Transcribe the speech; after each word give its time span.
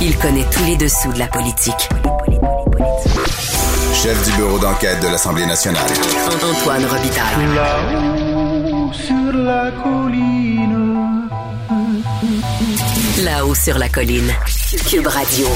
Il 0.00 0.16
connaît 0.16 0.46
tous 0.52 0.64
les 0.64 0.76
dessous 0.76 1.12
de 1.12 1.18
la 1.18 1.26
politique. 1.26 1.88
Chef 3.92 4.30
du 4.30 4.36
bureau 4.36 4.56
d'enquête 4.60 5.02
de 5.02 5.08
l'Assemblée 5.08 5.44
nationale. 5.44 5.90
Antoine 6.36 6.84
Robitaille. 6.84 7.46
Là-haut 7.52 8.92
sur 8.92 9.32
la 9.32 9.72
colline. 9.82 11.28
Là-haut 13.24 13.54
sur 13.56 13.76
la 13.76 13.88
colline. 13.88 14.30
Cube 14.88 15.08
Radio. 15.08 15.46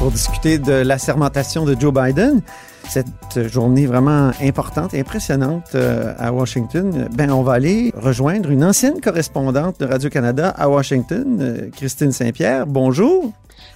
Pour 0.00 0.10
discuter 0.10 0.58
de 0.58 0.72
l'assermentation 0.72 1.64
de 1.64 1.78
Joe 1.78 1.94
Biden, 1.94 2.42
cette 2.88 3.46
journée 3.52 3.86
vraiment 3.86 4.32
importante 4.42 4.94
et 4.94 5.00
impressionnante 5.00 5.76
euh, 5.76 6.12
à 6.18 6.32
Washington, 6.32 7.08
ben 7.14 7.30
on 7.30 7.44
va 7.44 7.52
aller 7.52 7.92
rejoindre 7.96 8.50
une 8.50 8.64
ancienne 8.64 9.00
correspondante 9.00 9.78
de 9.78 9.86
Radio-Canada 9.86 10.48
à 10.48 10.68
Washington, 10.68 11.38
euh, 11.40 11.68
Christine 11.70 12.10
Saint-Pierre. 12.10 12.66
Bonjour. 12.66 13.32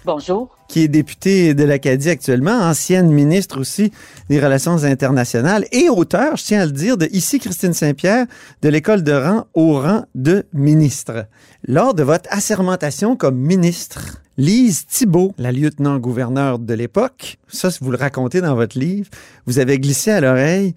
Bonjour. 0.07 0.55
Qui 0.69 0.81
est 0.81 0.89
députée 0.89 1.55
de 1.55 1.65
l'Acadie 1.65 2.11
actuellement, 2.11 2.53
ancienne 2.53 3.11
ministre 3.11 3.59
aussi 3.59 3.91
des 4.29 4.39
Relations 4.39 4.85
internationales 4.85 5.65
et 5.73 5.89
auteur, 5.89 6.37
je 6.37 6.45
tiens 6.45 6.61
à 6.61 6.67
le 6.67 6.73
dire, 6.73 6.99
de 6.99 7.09
Ici 7.11 7.39
Christine 7.39 7.73
Saint-Pierre, 7.73 8.27
de 8.61 8.69
l'école 8.69 9.03
de 9.03 9.13
rang 9.13 9.47
au 9.55 9.81
rang 9.81 10.05
de 10.15 10.45
ministre. 10.53 11.27
Lors 11.67 11.95
de 11.95 12.03
votre 12.03 12.29
assermentation 12.31 13.17
comme 13.17 13.39
ministre, 13.39 14.21
Lise 14.37 14.85
Thibault, 14.87 15.33
la 15.39 15.53
lieutenant-gouverneur 15.53 16.59
de 16.59 16.75
l'époque, 16.75 17.39
ça, 17.49 17.71
vous 17.81 17.91
le 17.91 17.97
racontez 17.97 18.43
dans 18.43 18.55
votre 18.55 18.79
livre, 18.79 19.09
vous 19.47 19.59
avez 19.59 19.79
glissé 19.79 20.11
à 20.11 20.21
l'oreille, 20.21 20.75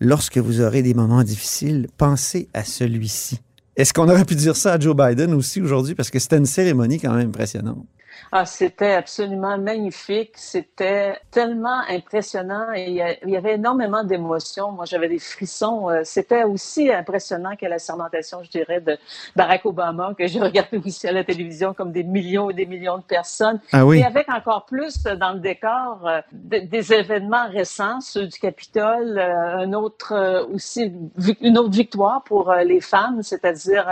lorsque 0.00 0.38
vous 0.38 0.62
aurez 0.62 0.80
des 0.80 0.94
moments 0.94 1.24
difficiles, 1.24 1.88
pensez 1.98 2.48
à 2.54 2.64
celui-ci. 2.64 3.38
Est-ce 3.76 3.92
qu'on 3.92 4.08
aurait 4.08 4.24
pu 4.24 4.34
dire 4.34 4.56
ça 4.56 4.74
à 4.74 4.80
Joe 4.80 4.96
Biden 4.96 5.34
aussi 5.34 5.60
aujourd'hui? 5.60 5.94
Parce 5.94 6.10
que 6.10 6.18
c'était 6.18 6.38
une 6.38 6.46
cérémonie 6.46 6.98
quand 6.98 7.12
même 7.12 7.28
impressionnante. 7.28 7.86
Ah, 8.30 8.46
c'était 8.46 8.92
absolument 8.92 9.58
magnifique. 9.58 10.32
C'était 10.34 11.16
tellement 11.30 11.80
impressionnant 11.88 12.72
et 12.74 13.18
il 13.22 13.30
y 13.30 13.36
avait 13.36 13.54
énormément 13.54 14.04
d'émotions. 14.04 14.72
Moi, 14.72 14.84
j'avais 14.86 15.08
des 15.08 15.18
frissons. 15.18 15.90
Euh, 15.90 16.00
c'était 16.04 16.44
aussi 16.44 16.90
impressionnant 16.92 17.56
que 17.56 17.66
la 17.66 17.78
sermentation, 17.78 18.42
je 18.42 18.50
dirais, 18.50 18.80
de 18.80 18.96
Barack 19.36 19.64
Obama, 19.66 20.14
que 20.18 20.26
j'ai 20.26 20.40
regardé 20.40 20.80
aussi 20.84 21.06
à 21.06 21.12
la 21.12 21.24
télévision 21.24 21.74
comme 21.74 21.92
des 21.92 22.04
millions 22.04 22.50
et 22.50 22.54
des 22.54 22.66
millions 22.66 22.98
de 22.98 23.02
personnes. 23.02 23.60
Ah 23.72 23.84
oui. 23.84 23.98
Et 23.98 24.04
avec 24.04 24.28
encore 24.30 24.64
plus 24.66 25.02
dans 25.02 25.32
le 25.32 25.40
décor 25.40 26.06
euh, 26.06 26.20
des 26.32 26.92
événements 26.92 27.48
récents, 27.48 28.00
ceux 28.00 28.26
du 28.26 28.38
Capitole, 28.38 29.18
euh, 29.18 29.58
un 29.58 29.72
autre 29.72 30.46
aussi, 30.52 30.92
une 31.40 31.58
autre 31.58 31.70
victoire 31.70 32.22
pour 32.24 32.52
les 32.54 32.80
femmes, 32.80 33.22
c'est-à-dire 33.22 33.86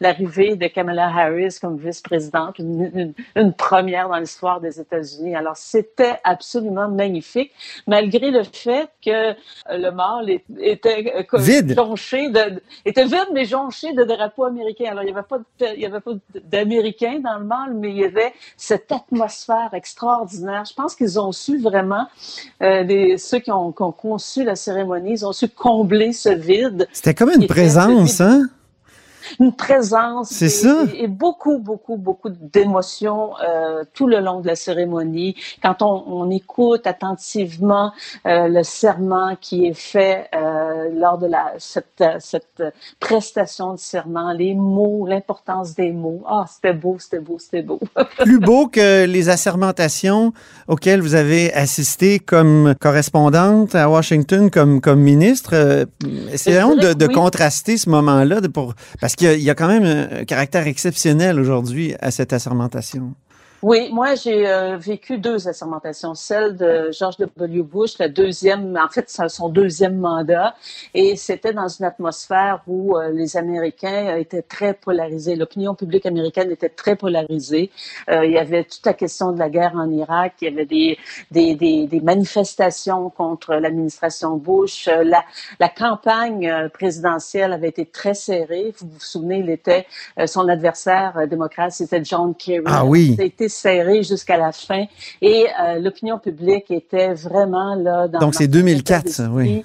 l'arrivée 0.00 0.56
de 0.56 0.66
Kamala 0.66 1.06
Harris 1.06 1.58
comme 1.60 1.76
vice-présidente, 1.76 2.58
une, 2.58 2.90
une, 2.94 3.14
une 3.36 3.52
première 3.68 4.08
dans 4.08 4.18
l'histoire 4.18 4.60
des 4.60 4.78
États-Unis. 4.78 5.34
Alors, 5.34 5.56
c'était 5.56 6.16
absolument 6.22 6.88
magnifique, 6.88 7.50
malgré 7.86 8.30
le 8.30 8.42
fait 8.44 8.88
que 9.04 9.10
euh, 9.10 9.34
le 9.70 9.90
mâle 9.90 10.28
était 10.60 11.26
euh, 11.32 11.38
vide. 11.38 11.74
jonché 11.74 12.28
de, 12.28 12.62
était 12.84 13.06
vide, 13.06 13.28
mais 13.32 13.46
jonché 13.46 13.92
de 13.94 14.04
drapeaux 14.04 14.44
américains. 14.44 14.90
Alors, 14.90 15.02
il 15.02 15.06
n'y 15.06 15.12
avait 15.12 15.26
pas, 15.26 15.38
il 15.60 15.80
y 15.80 15.86
avait 15.86 16.00
pas 16.00 16.12
d'Américains 16.44 17.20
dans 17.20 17.38
le 17.38 17.44
mâle, 17.44 17.74
mais 17.74 17.90
il 17.90 17.98
y 17.98 18.04
avait 18.04 18.34
cette 18.56 18.92
atmosphère 18.92 19.70
extraordinaire. 19.72 20.64
Je 20.68 20.74
pense 20.74 20.94
qu'ils 20.94 21.18
ont 21.18 21.32
su 21.32 21.58
vraiment, 21.58 22.06
euh, 22.62 22.84
des, 22.84 23.16
ceux 23.16 23.38
qui 23.38 23.50
ont, 23.50 23.72
qui 23.72 23.82
ont, 23.82 23.92
conçu 23.92 24.44
la 24.44 24.56
cérémonie, 24.56 25.12
ils 25.12 25.26
ont 25.26 25.32
su 25.32 25.48
combler 25.48 26.12
ce 26.12 26.28
vide. 26.28 26.86
C'était 26.92 27.14
comme 27.14 27.30
une 27.30 27.46
présence, 27.46 28.20
hein? 28.20 28.42
Une 29.40 29.52
présence 29.52 30.28
C'est 30.30 30.48
ça. 30.48 30.84
Et, 30.94 31.04
et, 31.04 31.08
beaucoup, 31.08 31.58
beaucoup, 31.58 31.96
beaucoup 31.96 32.28
d'émotions 32.30 33.30
euh, 33.42 33.84
tout 33.94 34.06
le 34.06 34.20
long 34.20 34.40
de 34.40 34.46
la 34.46 34.56
cérémonie. 34.56 35.36
Quand 35.62 35.82
on, 35.82 36.04
on 36.06 36.30
écoute 36.30 36.86
attentivement 36.86 37.92
euh, 38.26 38.48
le 38.48 38.62
serment 38.62 39.36
qui 39.40 39.66
est 39.66 39.74
fait 39.74 40.28
euh, 40.34 40.90
lors 40.94 41.18
de 41.18 41.26
la, 41.26 41.52
cette, 41.58 42.04
cette 42.20 42.62
prestation 43.00 43.74
de 43.74 43.78
serment, 43.78 44.32
les 44.32 44.54
mots, 44.54 45.06
l'importance 45.06 45.74
des 45.74 45.92
mots. 45.92 46.22
Ah, 46.26 46.44
c'était 46.48 46.72
beau, 46.72 46.96
c'était 46.98 47.20
beau, 47.20 47.38
c'était 47.38 47.62
beau. 47.62 47.80
Plus 48.18 48.38
beau 48.38 48.68
que 48.68 49.04
les 49.06 49.28
assermentations 49.28 50.32
auxquelles 50.68 51.00
vous 51.00 51.14
avez 51.14 51.52
assisté 51.52 52.18
comme 52.18 52.74
correspondante 52.80 53.74
à 53.74 53.88
Washington, 53.88 54.50
comme, 54.50 54.80
comme 54.80 55.00
ministre. 55.00 55.86
Essayons 56.32 56.76
de, 56.76 56.92
de 56.92 57.06
oui. 57.06 57.14
contraster 57.14 57.76
ce 57.76 57.88
moment-là 57.90 58.40
pour, 58.52 58.74
parce 59.00 59.13
qu'il 59.16 59.38
y, 59.38 59.44
y, 59.44 59.50
a 59.50 59.54
quand 59.54 59.68
même 59.68 59.84
un 59.84 60.24
caractère 60.24 60.66
exceptionnel 60.66 61.38
aujourd'hui 61.38 61.94
à 62.00 62.10
cette 62.10 62.32
assermentation. 62.32 63.14
Oui, 63.66 63.88
moi 63.90 64.14
j'ai 64.14 64.46
euh, 64.46 64.76
vécu 64.76 65.16
deux 65.16 65.48
assermentations, 65.48 66.14
celle 66.14 66.54
de 66.54 66.90
George 66.92 67.16
W. 67.16 67.62
Bush, 67.62 67.96
la 67.98 68.10
deuxième, 68.10 68.76
en 68.76 68.90
fait 68.90 69.08
son 69.08 69.48
deuxième 69.48 69.96
mandat, 69.96 70.54
et 70.92 71.16
c'était 71.16 71.54
dans 71.54 71.68
une 71.68 71.86
atmosphère 71.86 72.60
où 72.66 72.94
euh, 72.94 73.10
les 73.10 73.38
Américains 73.38 74.18
étaient 74.18 74.42
très 74.42 74.74
polarisés, 74.74 75.34
l'opinion 75.34 75.74
publique 75.74 76.04
américaine 76.04 76.50
était 76.50 76.68
très 76.68 76.94
polarisée. 76.94 77.70
Euh, 78.10 78.26
il 78.26 78.32
y 78.32 78.38
avait 78.38 78.64
toute 78.64 78.84
la 78.84 78.92
question 78.92 79.32
de 79.32 79.38
la 79.38 79.48
guerre 79.48 79.72
en 79.76 79.90
Irak, 79.90 80.34
il 80.42 80.50
y 80.50 80.52
avait 80.52 80.66
des 80.66 80.98
des, 81.30 81.54
des, 81.54 81.86
des 81.86 82.00
manifestations 82.00 83.08
contre 83.08 83.54
l'administration 83.54 84.36
Bush, 84.36 84.90
la, 84.92 85.24
la 85.58 85.68
campagne 85.70 86.68
présidentielle 86.74 87.54
avait 87.54 87.70
été 87.70 87.86
très 87.86 88.12
serrée. 88.12 88.74
Vous 88.78 88.88
vous 88.88 89.00
souvenez, 89.00 89.38
il 89.38 89.48
était 89.48 89.86
son 90.26 90.50
adversaire 90.50 91.26
démocrate, 91.26 91.72
c'était 91.72 92.04
John 92.04 92.34
Kerry. 92.34 92.64
Ah 92.66 92.84
oui. 92.84 93.14
C'était 93.18 93.53
serré 93.54 94.02
jusqu'à 94.02 94.36
la 94.36 94.52
fin 94.52 94.84
et 95.20 95.46
euh, 95.62 95.78
l'opinion 95.78 96.18
publique 96.18 96.70
était 96.70 97.14
vraiment 97.14 97.74
là 97.74 98.08
dans 98.08 98.18
Donc 98.18 98.34
c'est 98.34 98.48
2004 98.48 99.08
ça, 99.08 99.28
oui. 99.30 99.64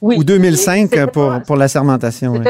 oui. 0.00 0.16
Ou 0.18 0.24
2005 0.24 0.90
pour 0.90 1.12
pas, 1.12 1.40
pour 1.40 1.56
la 1.56 1.68
sermentation. 1.68 2.32
Oui. 2.32 2.40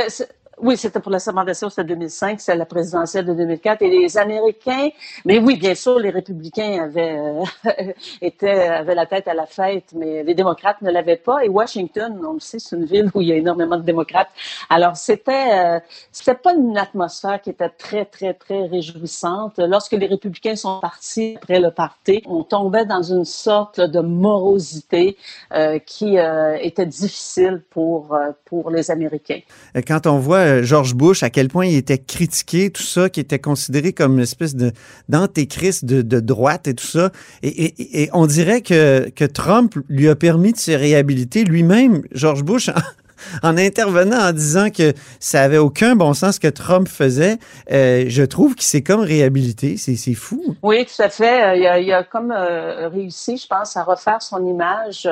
Oui, 0.65 0.77
c'était 0.77 1.01
pour 1.01 1.11
la 1.11 1.19
sermentation, 1.19 1.69
c'était 1.71 1.83
2005, 1.83 2.41
c'est 2.41 2.55
la 2.55 2.67
présidentielle 2.67 3.25
de 3.25 3.35
2004. 3.35 3.83
Et 3.83 3.91
les 3.91 4.17
Américains, 4.17 4.91
mais 5.25 5.41
oui, 5.41 5.57
bien 5.57 5.75
sûr, 5.75 5.99
les 5.99 6.11
républicains 6.11 6.85
avaient, 6.85 7.19
euh, 7.19 7.93
étaient, 8.23 8.69
avaient 8.69 8.95
la 8.95 9.07
tête 9.07 9.27
à 9.27 9.35
la 9.35 9.47
fête, 9.47 9.87
mais 9.93 10.23
les 10.23 10.35
démocrates 10.35 10.81
ne 10.81 10.93
l'avaient 10.93 11.17
pas. 11.17 11.45
Et 11.45 11.49
Washington, 11.49 12.17
on 12.25 12.35
le 12.35 12.39
sait, 12.39 12.61
c'est 12.61 12.77
une 12.77 12.85
ville 12.85 13.11
où 13.13 13.21
il 13.21 13.29
y 13.29 13.33
a 13.33 13.35
énormément 13.35 13.77
de 13.77 13.83
démocrates. 13.83 14.29
Alors, 14.71 14.97
c'était, 14.97 15.81
euh, 16.23 16.35
pas 16.41 16.55
une 16.55 16.79
atmosphère 16.79 17.41
qui 17.41 17.51
était 17.51 17.69
très, 17.69 18.05
très, 18.05 18.33
très 18.33 18.65
réjouissante. 18.67 19.55
Lorsque 19.59 19.95
les 19.95 20.07
républicains 20.07 20.55
sont 20.55 20.79
partis 20.79 21.35
après 21.43 21.59
le 21.59 21.73
party, 21.73 22.23
on 22.25 22.45
tombait 22.45 22.87
dans 22.87 23.03
une 23.03 23.25
sorte 23.25 23.81
de 23.81 23.99
morosité 23.99 25.17
euh, 25.53 25.81
qui 25.81 26.19
était 26.61 26.87
difficile 26.87 27.63
pour, 27.69 28.17
pour 28.45 28.71
les 28.71 28.93
Américains. 28.93 29.41
Quand 29.75 30.07
on 30.07 30.19
voit 30.19 30.52
George 30.61 30.95
Bush, 30.95 31.23
à 31.23 31.31
quel 31.31 31.49
point 31.49 31.67
il 31.67 31.77
était 31.77 31.99
critiqué, 31.99 32.71
tout 32.71 32.83
ça, 32.83 33.09
qui 33.09 33.21
était 33.21 33.39
considéré 33.39 33.93
comme 33.93 34.15
une 34.15 34.25
espèce 34.25 34.55
de 34.55 34.73
d'antéchrist 35.09 35.85
de, 35.85 36.21
droite 36.21 36.69
et 36.69 36.75
tout 36.75 36.87
ça. 36.87 37.11
Et, 37.43 38.09
on 38.13 38.27
dirait 38.27 38.61
que 38.61 39.27
Trump 39.27 39.77
lui 39.89 40.09
a 40.09 40.17
permis 40.17 40.53
de 40.53 40.59
se 40.59 40.73
réhabiliter 40.73 41.45
lui-même, 41.45 42.03
George 42.13 42.45
Bush, 42.45 42.71
en 43.43 43.57
intervenant 43.57 44.29
en 44.29 44.33
disant 44.33 44.71
que 44.71 44.93
ça 45.21 45.43
avait 45.43 45.59
aucun 45.59 45.97
bon 45.97 46.15
sens 46.15 46.37
ce 46.37 46.41
que 46.41 46.49
Trump 46.49 46.89
faisait, 46.89 47.39
euh, 47.71 48.05
je 48.09 48.23
trouve 48.23 48.55
qu'il 48.55 48.65
s'est 48.65 48.83
comme 48.83 49.01
réhabilité. 49.01 49.77
C'est, 49.77 49.97
c'est 49.97 50.15
fou. 50.15 50.57
Oui, 50.63 50.87
tout 50.87 51.03
à 51.03 51.09
fait. 51.09 51.59
Il 51.59 51.67
a, 51.67 51.79
il 51.79 51.93
a 51.93 52.05
comme 52.05 52.33
euh, 52.33 52.89
réussi, 52.89 53.37
je 53.37 53.47
pense, 53.47 53.77
à 53.77 53.85
refaire 53.85 54.23
son 54.23 54.45
image. 54.47 55.09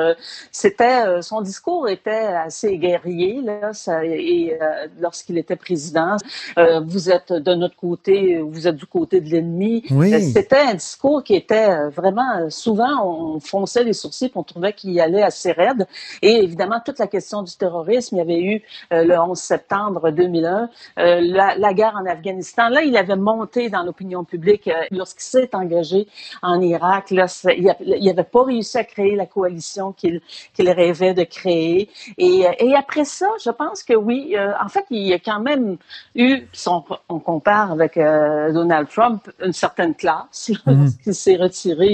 C'était 0.51 1.05
euh, 1.05 1.21
son 1.21 1.41
discours 1.41 1.87
était 1.89 2.09
assez 2.11 2.77
guerrier 2.77 3.41
là, 3.43 3.73
ça, 3.73 4.03
et 4.03 4.57
euh, 4.59 4.87
lorsqu'il 4.99 5.37
était 5.37 5.55
président, 5.55 6.17
euh, 6.57 6.81
vous 6.85 7.09
êtes 7.09 7.31
de 7.31 7.53
notre 7.53 7.75
côté, 7.75 8.41
vous 8.41 8.67
êtes 8.67 8.75
du 8.75 8.85
côté 8.85 9.21
de 9.21 9.29
l'ennemi. 9.29 9.83
Oui. 9.91 10.31
C'était 10.33 10.59
un 10.71 10.73
discours 10.73 11.23
qui 11.23 11.35
était 11.35 11.89
vraiment 11.89 12.49
souvent 12.49 13.05
on 13.05 13.39
fonçait 13.39 13.83
les 13.83 13.93
sourcils, 13.93 14.29
puis 14.29 14.37
on 14.37 14.43
trouvait 14.43 14.73
qu'il 14.73 14.99
allait 14.99 15.23
assez 15.23 15.51
raide. 15.51 15.87
Et 16.21 16.43
évidemment 16.43 16.81
toute 16.83 16.99
la 16.99 17.07
question 17.07 17.43
du 17.43 17.55
terrorisme 17.55 18.00
il 18.11 18.17
y 18.17 18.21
avait 18.21 18.41
eu 18.41 18.61
euh, 18.93 19.03
le 19.03 19.17
11 19.19 19.37
septembre 19.37 20.11
2001, 20.11 20.69
euh, 20.99 21.21
la, 21.21 21.55
la, 21.57 21.73
guerre 21.73 21.95
en 21.95 22.05
Afghanistan. 22.05 22.69
Là, 22.69 22.83
il 22.83 22.97
avait 22.97 23.15
monté 23.15 23.69
dans 23.69 23.83
l'opinion 23.83 24.23
publique 24.23 24.67
euh, 24.67 24.73
lorsqu'il 24.91 25.23
s'est 25.23 25.49
engagé 25.53 26.07
en 26.41 26.59
Irak. 26.61 27.11
Là, 27.11 27.25
il 27.55 28.05
n'avait 28.05 28.23
pas 28.23 28.43
réussi 28.43 28.77
à 28.77 28.83
créer 28.83 29.15
la 29.15 29.25
coalition 29.25 29.93
qu'il 29.93 30.21
rêvait 30.57 31.13
de 31.13 31.23
créer. 31.23 31.89
Et, 32.17 32.45
et, 32.59 32.75
après 32.75 33.05
ça, 33.05 33.27
je 33.43 33.51
pense 33.51 33.83
que 33.83 33.93
oui, 33.93 34.35
en 34.63 34.69
fait, 34.69 34.85
il 34.89 35.07
y 35.07 35.13
a 35.13 35.19
quand 35.19 35.39
même 35.39 35.77
eu, 36.15 36.47
si 36.53 36.67
on, 36.69 36.83
on 37.09 37.19
compare 37.19 37.71
avec 37.71 37.95
Donald 37.95 38.87
Trump, 38.89 39.29
une 39.43 39.53
certaine 39.53 39.93
classe. 39.95 40.49
Mm 40.65 40.71
-hmm. 40.71 40.97
Il 41.05 41.15
s'est 41.23 41.37
retiré, 41.45 41.89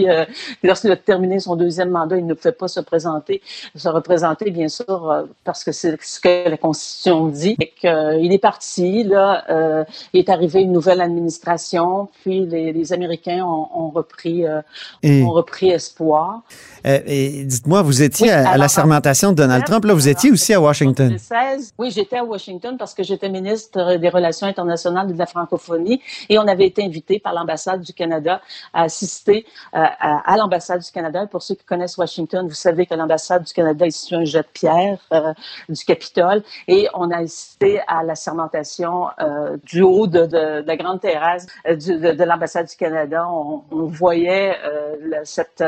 lorsqu'il 0.64 0.92
a 0.92 0.96
terminé 1.12 1.40
son 1.40 1.56
deuxième 1.56 1.92
mandat, 2.00 2.18
il 2.18 2.26
ne 2.26 2.34
pouvait 2.34 2.60
pas 2.64 2.68
se 2.78 2.82
présenter, 2.92 3.36
se 3.76 3.90
représenter, 3.90 4.52
bien 4.52 4.70
sûr, 4.80 4.98
parce 5.44 5.64
que 5.64 5.72
c'est 5.72 5.97
ce 6.04 6.20
que 6.20 6.50
la 6.50 6.58
Constitution 6.58 7.28
dit. 7.28 7.56
Et 7.60 7.70
qu'il 7.80 8.32
est 8.32 8.38
parti, 8.38 9.04
là, 9.04 9.44
euh, 9.50 9.84
il 10.14 10.20
est 10.20 10.30
arrivé 10.30 10.62
une 10.62 10.72
nouvelle 10.72 11.02
administration, 11.02 12.10
puis 12.22 12.46
les, 12.46 12.72
les 12.74 12.94
Américains 12.94 13.44
ont, 13.46 13.68
ont 13.74 13.90
repris, 13.90 14.46
euh, 14.46 14.62
Et- 15.04 15.24
ont 15.24 15.32
repris 15.32 15.70
espoir. 15.70 16.42
Euh, 16.86 17.00
et 17.06 17.44
dites-moi, 17.44 17.82
vous 17.82 18.02
étiez 18.02 18.28
Oui, 18.28 18.32
à, 18.34 18.50
à 18.52 18.58
la 18.58 18.68
sermentation 18.68 19.32
de 19.32 19.36
Donald 19.36 19.66
Trump, 19.66 19.84
là, 19.86 19.94
vous 19.94 20.08
étiez 20.08 20.32
aussi 20.32 20.54
à 20.54 20.62
Washington. 20.62 21.08
2016, 21.08 21.74
oui, 21.78 21.92
j'étais 21.92 22.18
à 22.18 22.24
Washington 22.24 22.78
parce 22.78 22.94
que 22.94 23.04
j'étais 23.04 23.30
ministre 23.30 23.96
des 23.98 24.10
Relations 24.10 24.48
internationales 24.48 25.10
et 25.10 25.14
de 25.14 25.18
la 25.18 25.26
francophonie 25.26 26.02
et 26.30 26.38
on 26.40 26.48
avait 26.48 26.66
été 26.68 26.84
invité 26.84 27.20
par 27.20 27.34
l'ambassade 27.34 27.82
du 27.82 27.94
Canada 27.94 28.42
à 28.74 28.84
assister 28.84 29.46
euh, 29.76 29.80
à, 30.00 30.32
à 30.34 30.38
l'ambassade 30.38 30.82
du 30.82 30.92
Canada. 30.92 31.24
Et 31.24 31.28
pour 31.28 31.42
ceux 31.42 31.56
qui 31.56 31.66
connaissent 31.66 31.98
Washington, 31.98 32.48
vous 32.48 32.54
savez 32.54 32.86
que 32.86 32.94
l'ambassade 32.96 33.44
du 33.44 33.54
Canada 33.54 33.86
est 33.86 33.92
située 33.92 34.16
un 34.18 34.26
jet 34.26 34.40
de 34.42 34.48
pierre 34.54 35.00
euh, 35.14 35.34
du 35.70 35.84
Capitole 35.88 36.44
et 36.68 36.88
on 36.94 37.10
a 37.12 37.20
assisté 37.20 37.80
à 37.88 38.04
la 38.04 38.16
sermentation 38.16 39.08
euh, 39.20 39.58
du 39.64 39.82
haut 39.82 40.06
de, 40.06 40.64
la 40.66 40.76
grande 40.76 41.00
terrasse 41.00 41.48
euh, 41.66 41.76
de, 41.76 42.14
de 42.14 42.24
l'ambassade 42.24 42.68
du 42.68 42.76
Canada. 42.76 43.28
On, 43.30 43.64
voyait 43.72 44.58
euh, 44.66 45.22
cette, 45.24 45.64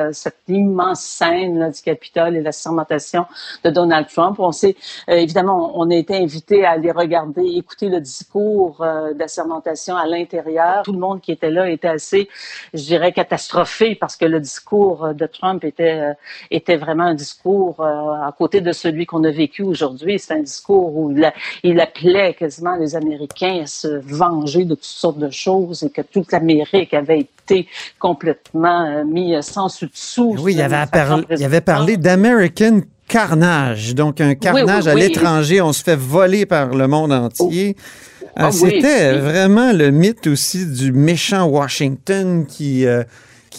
immense 0.50 1.02
scène 1.02 1.72
du 1.72 1.82
Capitole 1.82 2.36
et 2.36 2.42
la 2.42 2.52
sermentation 2.52 3.26
de 3.64 3.70
Donald 3.70 4.08
Trump. 4.08 4.40
On 4.40 4.52
s'est 4.52 4.76
évidemment, 5.08 5.72
on 5.76 5.90
a 5.90 5.96
été 5.96 6.18
invité 6.18 6.66
à 6.66 6.72
aller 6.72 6.92
regarder, 6.92 7.44
écouter 7.56 7.88
le 7.88 8.02
discours 8.02 8.80
de 8.80 9.18
la 9.18 9.28
sermentation 9.30 9.96
à 9.96 10.06
l'intérieur. 10.06 10.84
Tout 10.84 10.92
le 10.92 11.00
monde 11.00 11.22
qui 11.22 11.32
était 11.32 11.50
là 11.50 11.70
était 11.70 11.88
assez, 11.88 12.28
je 12.74 12.84
dirais, 12.84 13.14
catastrophé 13.14 13.96
parce 13.96 14.18
que 14.18 14.26
le 14.26 14.42
discours 14.42 15.14
de 15.14 15.26
Trump 15.26 15.64
était 15.64 16.14
était 16.52 16.76
vraiment 16.76 17.06
un 17.06 17.16
discours 17.16 17.82
à 17.82 18.32
côté 18.38 18.60
de 18.60 18.74
celui 18.74 19.06
qu'on 19.06 19.24
a 19.24 19.32
vécu 19.32 19.64
aujourd'hui. 19.64 20.09
C'est 20.18 20.34
un 20.34 20.40
discours 20.42 20.96
où 20.98 21.12
il, 21.12 21.24
a- 21.24 21.34
il 21.64 21.80
appelait 21.80 22.34
quasiment 22.34 22.76
les 22.76 22.96
Américains 22.96 23.62
à 23.64 23.66
se 23.68 23.88
venger 23.88 24.66
de 24.66 24.76
toutes 24.76 24.84
sortes 24.84 25.20
de 25.20 25.30
choses 25.30 25.84
et 25.84 25.90
que 25.90 26.02
toute 26.02 26.32
l'Amérique 26.32 26.94
avait 26.94 27.20
été 27.22 27.68
complètement 28.00 28.86
euh, 28.86 29.04
mis 29.04 29.36
sans 29.42 29.68
dessous. 29.68 30.36
Oui, 30.40 30.54
il 30.54 30.62
avait, 30.62 30.86
parlé, 30.92 31.24
il 31.38 31.44
avait 31.44 31.62
parlé 31.62 31.98
d'American 31.98 32.82
Carnage, 33.08 33.96
donc 33.96 34.22
un 34.22 34.36
carnage 34.36 34.86
oui, 34.86 34.92
à 34.92 34.94
oui. 34.96 35.02
l'étranger. 35.02 35.62
On 35.62 35.74
se 35.74 35.84
fait 35.84 35.96
voler 35.96 36.46
par 36.46 36.70
le 36.76 36.88
monde 36.88 37.12
entier. 37.12 37.76
Euh, 37.78 38.26
Ah 38.36 38.52
C'était 38.52 39.14
vraiment 39.18 39.74
le 39.74 39.90
mythe 39.90 40.28
aussi 40.28 40.66
du 40.66 40.92
méchant 40.92 41.46
Washington 41.48 42.46
qui, 42.46 42.86
euh, 42.86 43.04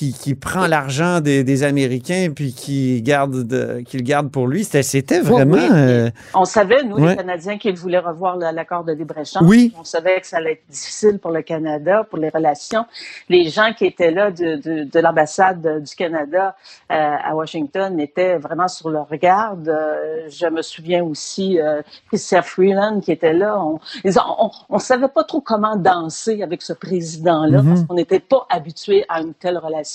qui, 0.00 0.14
qui 0.14 0.35
prend 0.35 0.67
l'argent 0.67 1.20
des, 1.20 1.44
des 1.44 1.62
Américains 1.62 2.29
puis 2.35 2.55
qui 2.55 3.02
garde 3.02 3.47
de, 3.47 3.81
qui 3.87 3.99
le 3.99 4.02
garde 4.02 4.31
pour 4.31 4.47
lui. 4.49 4.64
C'était, 4.64 5.20
vraiment. 5.20 5.56
oui. 5.58 5.69
euh, 5.70 6.11
On 6.35 6.47
savait, 6.47 6.82
nous, 6.85 6.97
Ouais. 6.97 7.11
les 7.11 7.17
Canadiens, 7.17 7.58
qu'ils 7.58 7.76
voulaient 7.76 7.99
revoir 7.99 8.38
l'accord 8.38 8.82
de 8.85 8.93
libre-échange. 8.94 9.43
Oui. 9.47 9.75
On 9.79 9.85
savait 9.85 10.19
que 10.23 10.26
ça 10.26 10.38
allait 10.38 10.52
être 10.52 10.62
difficile 10.70 11.19
pour 11.19 11.32
le 11.32 11.43
Canada, 11.43 12.05
pour 12.08 12.19
les 12.19 12.31
relations. 12.31 12.87
Les 13.29 13.50
gens 13.50 13.73
qui 13.76 13.85
étaient 13.85 14.11
là 14.11 14.31
de, 14.31 14.56
de, 14.56 14.85
de 14.85 15.00
l'ambassade 15.00 15.82
du 15.85 15.94
Canada 15.94 16.56
euh, 16.91 16.94
à 17.29 17.35
Washington 17.37 18.00
étaient 18.00 18.38
vraiment 18.38 18.69
sur 18.69 18.88
leur 18.88 19.08
garde. 19.20 19.69
Euh, 19.69 20.29
je 20.31 20.47
me 20.47 20.62
souviens 20.62 21.05
aussi 21.05 21.61
euh, 21.61 21.82
Chrystia 22.08 22.41
Freeland 22.41 23.00
qui 23.00 23.12
était 23.12 23.35
là. 23.35 23.62
On, 23.62 23.79
on 24.70 24.79
savait 24.79 25.08
pas 25.08 25.25
trop 25.25 25.43
comment 25.43 25.76
danser 25.76 26.43
avec 26.43 26.62
ce 26.62 26.73
président-là 26.73 27.61
Mhm. 27.61 27.69
parce 27.69 27.85
qu'on 27.85 27.94
n'était 27.97 28.20
pas 28.20 28.47
habitué 28.49 29.05
à 29.11 29.20
une 29.20 29.35
telle 29.35 29.58
relation 29.58 29.89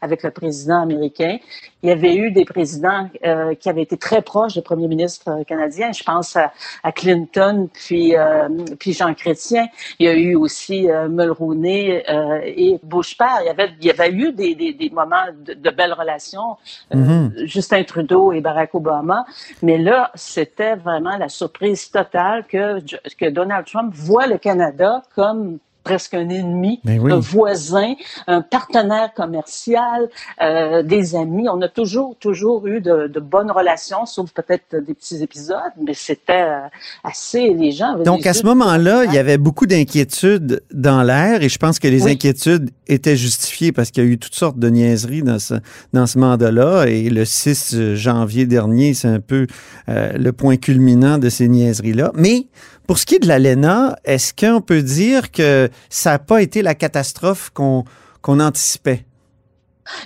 avec 0.00 0.22
le 0.22 0.30
président 0.30 0.82
américain. 0.82 1.38
Il 1.82 1.88
y 1.88 1.92
avait 1.92 2.14
eu 2.14 2.30
des 2.30 2.44
présidents 2.44 3.08
euh, 3.24 3.54
qui 3.54 3.68
avaient 3.68 3.82
été 3.82 3.96
très 3.98 4.22
proches 4.22 4.54
du 4.54 4.62
premier 4.62 4.88
ministre 4.88 5.28
euh, 5.30 5.44
canadien. 5.44 5.92
Je 5.92 6.02
pense 6.02 6.34
à, 6.36 6.52
à 6.82 6.92
Clinton, 6.92 7.68
puis, 7.72 8.16
euh, 8.16 8.48
puis 8.78 8.92
Jean 8.92 9.12
Chrétien. 9.14 9.66
Il 9.98 10.06
y 10.06 10.08
a 10.08 10.14
eu 10.14 10.34
aussi 10.34 10.90
euh, 10.90 11.08
Mulroney 11.08 12.02
euh, 12.08 12.40
et 12.44 12.80
Bush 12.82 13.16
père. 13.18 13.38
Il 13.42 13.46
y 13.46 13.50
avait, 13.50 13.70
il 13.80 13.86
y 13.86 13.90
avait 13.90 14.10
eu 14.10 14.32
des, 14.32 14.54
des, 14.54 14.72
des 14.72 14.90
moments 14.90 15.26
de, 15.46 15.54
de 15.54 15.70
belles 15.70 15.92
relations, 15.92 16.56
euh, 16.94 16.96
Mhm. 17.04 17.46
Justin 17.46 17.82
Trudeau 17.84 18.32
et 18.32 18.40
Barack 18.40 18.74
Obama. 18.74 19.26
Mais 19.62 19.78
là, 19.78 20.10
c'était 20.14 20.74
vraiment 20.76 21.16
la 21.18 21.28
surprise 21.28 21.90
totale 21.90 22.44
que, 22.46 22.80
que 23.18 23.28
Donald 23.30 23.66
Trump 23.66 23.92
voit 23.94 24.26
le 24.26 24.38
Canada 24.38 25.02
comme 25.14 25.58
presque 25.84 26.14
un 26.14 26.28
ennemi, 26.28 26.80
oui. 26.84 27.12
un 27.12 27.18
voisin, 27.20 27.94
un 28.26 28.40
partenaire 28.40 29.12
commercial, 29.14 30.08
euh, 30.42 30.82
des 30.82 31.14
amis. 31.14 31.48
On 31.48 31.60
a 31.60 31.68
toujours, 31.68 32.16
toujours 32.18 32.66
eu 32.66 32.80
de, 32.80 33.06
de 33.06 33.20
bonnes 33.20 33.50
relations, 33.50 34.06
sauf 34.06 34.30
peut-être 34.32 34.76
des 34.84 34.94
petits 34.94 35.22
épisodes, 35.22 35.58
mais 35.80 35.94
c'était 35.94 36.32
euh, 36.32 36.60
assez, 37.04 37.48
les 37.50 37.70
gens 37.70 37.96
Donc, 38.04 38.26
à 38.26 38.32
ce 38.32 38.44
moment-là, 38.46 39.04
il 39.04 39.12
y 39.12 39.18
avait 39.18 39.38
beaucoup 39.38 39.66
d'inquiétudes 39.66 40.62
dans 40.72 41.02
l'air 41.02 41.42
et 41.42 41.48
je 41.48 41.58
pense 41.58 41.78
que 41.78 41.86
les 41.88 42.04
Oui. 42.04 42.12
inquiétudes 42.12 42.70
étaient 42.88 43.16
justifiées 43.16 43.72
parce 43.72 43.90
qu'il 43.90 44.04
y 44.04 44.06
a 44.06 44.10
eu 44.10 44.18
toutes 44.18 44.34
sortes 44.34 44.58
de 44.58 44.68
niaiseries 44.68 45.22
dans 45.22 45.38
ce, 45.38 45.54
dans 45.92 46.06
ce 46.06 46.18
mandat-là 46.18 46.86
et 46.86 47.10
le 47.10 47.24
6 47.24 47.94
janvier 47.94 48.46
dernier, 48.46 48.94
c'est 48.94 49.08
un 49.08 49.20
peu 49.20 49.46
euh, 49.88 50.12
le 50.16 50.32
point 50.32 50.56
culminant 50.56 51.18
de 51.18 51.28
ces 51.28 51.48
niaiseries-là. 51.48 52.12
Mais 52.14 52.46
pour 52.86 52.98
ce 52.98 53.06
qui 53.06 53.16
est 53.16 53.18
de 53.18 53.28
l'ALENA, 53.28 53.96
est-ce 54.04 54.32
qu'on 54.34 54.60
peut 54.60 54.82
dire 54.82 55.30
que 55.30 55.70
ça 55.88 56.12
n'a 56.12 56.18
pas 56.18 56.42
été 56.42 56.62
la 56.62 56.74
catastrophe 56.74 57.50
qu'on 57.50 57.84
qu'on 58.22 58.40
anticipait? 58.40 59.04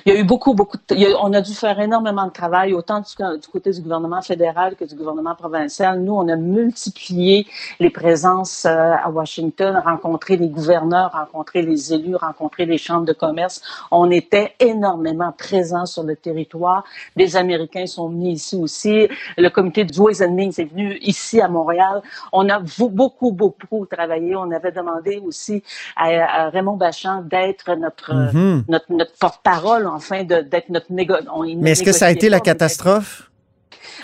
Il 0.05 0.13
y 0.13 0.17
a 0.17 0.21
eu 0.21 0.25
beaucoup, 0.25 0.55
beaucoup 0.55 0.77
de, 0.77 0.83
il 0.95 1.01
y 1.01 1.07
a- 1.07 1.17
on 1.23 1.33
a 1.33 1.41
dû 1.41 1.55
faire 1.55 1.79
énormément 1.81 2.27
de 2.27 2.33
travail, 2.33 2.73
autant 2.75 3.01
du, 3.01 3.07
du 3.41 3.49
côté 3.49 3.71
du 3.71 3.81
gouvernement 3.81 4.23
fédéral 4.23 4.75
que 4.77 4.85
du 4.85 4.95
gouvernement 4.95 5.35
provincial. 5.35 6.01
Nous, 6.01 6.15
on 6.15 6.29
a 6.29 6.37
multiplié 6.37 7.47
les 7.81 7.91
présences 7.91 8.65
euh, 8.67 8.93
à 9.05 9.09
Washington, 9.11 9.81
rencontré 9.85 10.37
les 10.37 10.49
gouverneurs, 10.49 11.11
rencontré 11.13 11.63
les 11.63 11.93
élus, 11.93 12.17
rencontré 12.17 12.67
les 12.67 12.79
chambres 12.79 13.05
de 13.07 13.13
commerce. 13.13 13.63
On 13.91 14.11
était 14.11 14.55
énormément 14.61 15.33
présents 15.33 15.87
sur 15.87 16.03
le 16.03 16.17
territoire. 16.17 16.85
Des 17.17 17.37
Américains 17.37 17.87
sont 17.87 18.09
venus 18.09 18.35
ici 18.43 18.57
aussi. 18.57 19.09
Le 19.37 19.49
comité 19.51 19.85
du 19.85 19.99
Ways 19.99 20.23
and 20.25 20.33
Means 20.33 20.51
est 20.59 20.71
venu 20.73 20.97
ici 21.03 21.41
à 21.41 21.49
Montréal. 21.49 22.03
On 22.33 22.49
a 22.49 22.59
beaucoup, 22.87 23.33
beaucoup 23.33 23.87
travaillé. 23.87 24.35
On 24.37 24.51
avait 24.51 24.73
demandé 24.73 25.21
aussi 25.25 25.63
à, 25.97 26.07
à 26.47 26.51
Raymond 26.51 26.77
Bachand 26.77 27.23
d'être 27.23 27.75
notre, 27.77 28.13
notre, 28.69 28.87
notre 28.93 29.13
porte-parole, 29.19 29.68
enfin, 29.87 30.25
d'être 30.25 30.69
notre 30.69 30.87
Mais 30.91 31.71
est-ce 31.73 31.83
que 31.83 31.93
ça 31.93 32.07
a 32.07 32.11
été 32.11 32.29
la 32.29 32.41
catastrophe, 32.41 33.31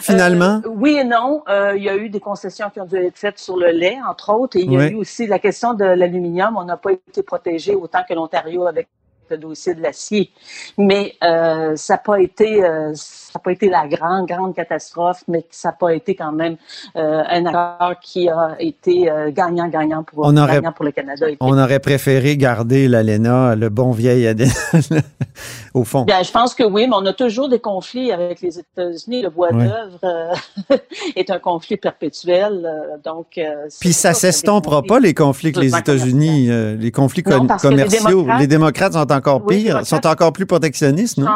finalement? 0.00 0.60
Euh, 0.64 0.68
oui 0.68 0.96
et 1.00 1.04
non. 1.04 1.42
Euh, 1.48 1.74
il 1.76 1.82
y 1.82 1.88
a 1.88 1.96
eu 1.96 2.08
des 2.08 2.20
concessions 2.20 2.70
qui 2.70 2.80
ont 2.80 2.86
dû 2.86 2.96
être 2.96 3.16
faites 3.18 3.38
sur 3.38 3.56
le 3.56 3.70
lait, 3.70 3.98
entre 4.08 4.32
autres, 4.32 4.56
et 4.56 4.62
il 4.62 4.72
y 4.72 4.76
a 4.76 4.80
Oui. 4.80 4.88
eu 4.92 4.94
aussi 4.94 5.26
la 5.26 5.38
question 5.38 5.74
de 5.74 5.84
l'aluminium. 5.84 6.56
On 6.56 6.64
n'a 6.64 6.76
pas 6.76 6.92
été 6.92 7.22
protégé 7.22 7.74
autant 7.74 8.00
que 8.08 8.14
l'Ontario 8.14 8.66
avec 8.66 8.88
le 9.30 9.38
dossier 9.38 9.74
de 9.74 9.82
l'acier. 9.82 10.30
Mais 10.78 11.14
euh, 11.22 11.76
ça 11.76 11.94
n'a 11.94 11.98
pas 11.98 12.20
été 12.20 12.64
euh, 12.64 12.92
ça 12.94 13.32
n'a 13.38 13.40
pas 13.42 13.52
été 13.52 13.68
la 13.68 13.86
grande, 13.88 14.26
grande 14.28 14.54
catastrophe, 14.54 15.22
mais 15.28 15.44
ça 15.50 15.68
n'a 15.68 15.72
pas 15.72 15.94
été 15.94 16.14
quand 16.14 16.32
même 16.32 16.56
euh, 16.96 17.22
un 17.28 17.46
accord 17.46 17.94
qui 18.00 18.28
a 18.28 18.56
été 18.58 19.10
gagnant-gagnant 19.32 20.02
pour, 20.04 20.26
On 20.26 20.36
aurait- 20.36 20.54
gagnant 20.56 20.72
pour 20.72 20.84
le 20.84 20.92
Canada. 20.92 21.26
On 21.40 21.58
aurait 21.58 21.80
préféré 21.80 22.36
garder 22.36 22.86
l'ALENA, 22.88 23.54
le 23.56 23.68
bon 23.70 23.90
vieil 23.90 24.26
ADN, 24.26 24.50
au 25.74 25.84
fond. 25.84 26.02
Bien, 26.04 26.22
je 26.22 26.30
pense 26.30 26.54
que 26.54 26.62
oui, 26.64 26.86
mais 26.88 26.94
on 26.96 27.06
a 27.06 27.12
toujours 27.12 27.48
des 27.48 27.58
conflits 27.58 28.12
avec 28.12 28.40
les 28.40 28.58
États-Unis. 28.58 29.22
Le 29.22 29.30
bois 29.30 29.52
Ouais. 29.52 29.66
d'œuvre 29.66 30.34
est 31.16 31.30
un 31.30 31.38
conflit 31.38 31.76
perpétuel. 31.76 32.66
donc, 33.04 33.40
Puis 33.80 33.92
ça 33.92 34.10
a 34.10 34.14
s'estompera 34.14 34.82
pas 34.82 35.00
les 35.00 35.14
conflits 35.14 35.52
que 35.52 35.60
les 35.60 35.76
États-Unis, 35.76 36.48
les 36.78 36.90
conflits 36.90 37.22
Non, 37.26 37.38
com- 37.38 37.46
parce 37.48 37.62
que 37.62 37.68
les 37.68 37.84
commerciaux. 37.84 38.08
démocrates- 38.08 38.40
les 38.40 38.46
démocrates 38.46 38.92
sont 38.94 39.10
encore 39.14 39.42
Oui, 39.46 39.62
pires, 39.62 39.86
sont 39.86 40.06
encore 40.06 40.32
plus 40.32 40.46
protectionnistes, 40.46 41.18
non? 41.18 41.28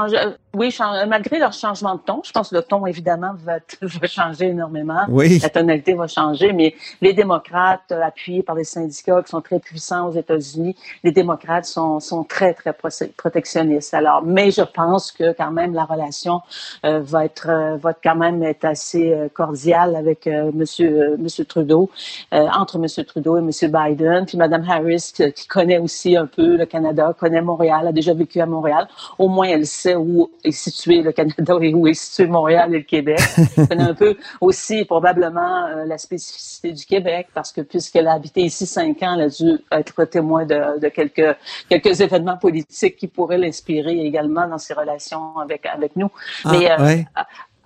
Euh, 0.58 0.60
oui, 0.60 0.70
chan- 0.70 1.06
malgré 1.06 1.38
leur 1.38 1.52
changement 1.52 1.94
de 1.94 2.00
ton, 2.00 2.20
je 2.24 2.32
pense 2.32 2.50
que 2.50 2.56
le 2.56 2.62
ton, 2.62 2.86
évidemment, 2.86 3.32
va, 3.44 3.58
va 3.82 4.06
changer 4.06 4.46
énormément. 4.48 5.02
Oui. 5.08 5.38
La 5.42 5.48
tonalité 5.50 5.94
va 5.94 6.06
changer, 6.06 6.52
mais 6.52 6.74
les 7.00 7.12
démocrates, 7.12 7.80
euh, 7.92 8.02
appuyés 8.02 8.42
par 8.42 8.54
les 8.56 8.64
syndicats 8.64 9.22
qui 9.22 9.30
sont 9.30 9.40
très 9.40 9.58
puissants 9.58 10.08
aux 10.08 10.12
États-Unis, 10.12 10.76
les 11.04 11.12
démocrates 11.12 11.64
sont, 11.66 12.00
sont 12.00 12.24
très, 12.24 12.54
très 12.54 12.72
protectionnistes. 13.16 13.94
Alors, 13.94 14.22
mais 14.22 14.50
je 14.50 14.62
pense 14.62 15.12
que 15.12 15.32
quand 15.32 15.50
même 15.50 15.74
la 15.74 15.84
relation 15.84 16.40
euh, 16.84 17.00
va 17.00 17.24
être 17.24 17.48
euh, 17.48 17.76
va 17.76 17.92
quand 17.94 18.16
même 18.16 18.42
être 18.42 18.64
assez 18.64 19.12
euh, 19.12 19.28
cordiale 19.32 19.96
avec 19.96 20.26
euh, 20.26 20.50
Monsieur 20.54 21.12
euh, 21.12 21.16
Monsieur 21.18 21.44
Trudeau, 21.44 21.90
euh, 22.34 22.46
entre 22.56 22.78
Monsieur 22.78 23.04
Trudeau 23.04 23.36
et 23.38 23.40
Monsieur 23.42 23.68
Biden, 23.68 24.26
puis 24.26 24.36
Madame 24.38 24.64
Harris 24.68 25.12
qui, 25.14 25.32
qui 25.32 25.46
connaît 25.46 25.78
aussi 25.78 26.16
un 26.16 26.26
peu 26.26 26.56
le 26.56 26.66
Canada, 26.66 27.14
connaît 27.18 27.42
Montréal, 27.42 27.86
a 27.86 27.92
déjà 27.92 28.14
vécu 28.14 28.40
à 28.40 28.46
Montréal. 28.46 28.88
Au 29.18 29.28
moins, 29.28 29.46
elle 29.48 29.66
sait 29.66 29.94
où 29.96 30.30
est 30.48 30.52
situé 30.52 31.02
le 31.02 31.12
Canada 31.12 31.56
et 31.60 31.74
où 31.74 31.86
est 31.86 31.94
situé 31.94 32.26
Montréal 32.26 32.74
et 32.74 32.78
le 32.78 32.84
Québec. 32.84 33.20
Connaît 33.68 33.82
un 33.82 33.94
peu 33.94 34.16
aussi 34.40 34.84
probablement 34.84 35.66
euh, 35.66 35.84
la 35.84 35.98
spécificité 35.98 36.72
du 36.72 36.84
Québec 36.84 37.28
parce 37.34 37.52
que 37.52 37.60
puisqu'elle 37.60 38.08
a 38.08 38.12
habité 38.12 38.42
ici 38.42 38.66
cinq 38.66 39.02
ans, 39.02 39.14
elle 39.14 39.22
a 39.22 39.28
dû 39.28 39.58
être 39.70 40.04
témoin 40.04 40.44
de, 40.44 40.78
de 40.78 40.88
quelques 40.88 41.36
quelques 41.68 42.00
événements 42.00 42.36
politiques 42.36 42.96
qui 42.96 43.08
pourraient 43.08 43.38
l'inspirer 43.38 43.98
également 44.00 44.46
dans 44.48 44.58
ses 44.58 44.74
relations 44.74 45.38
avec 45.38 45.66
avec 45.66 45.96
nous. 45.96 46.10
Ah, 46.44 46.52
Mais 46.52 46.70
euh, 46.70 46.78
ouais. 46.78 47.06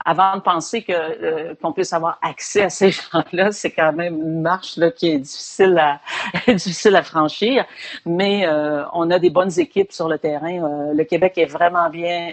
avant 0.05 0.37
de 0.37 0.41
penser 0.41 0.83
que 0.83 0.93
euh, 0.93 1.55
qu'on 1.61 1.73
puisse 1.73 1.93
avoir 1.93 2.19
accès 2.23 2.63
à 2.63 2.71
ces 2.71 2.91
gens-là, 3.13 3.53
c'est 3.53 3.71
quand 3.71 3.93
même 3.93 4.15
une 4.15 4.41
marche 4.43 4.77
là 4.77 4.91
qui 4.91 5.11
est 5.11 5.19
difficile 5.19 5.79
à 5.79 6.01
difficile 6.53 6.97
à 6.97 7.03
franchir. 7.03 7.65
Mais 8.07 8.47
euh, 8.47 8.85
on 8.93 9.11
a 9.11 9.19
des 9.19 9.31
bonnes 9.31 9.59
équipes 9.59 9.93
sur 9.93 10.09
le 10.09 10.19
terrain. 10.19 10.63
Euh, 10.63 10.95
le 10.95 11.05
Québec 11.05 11.35
est 11.37 11.47
vraiment 11.47 11.89
bien 11.91 12.33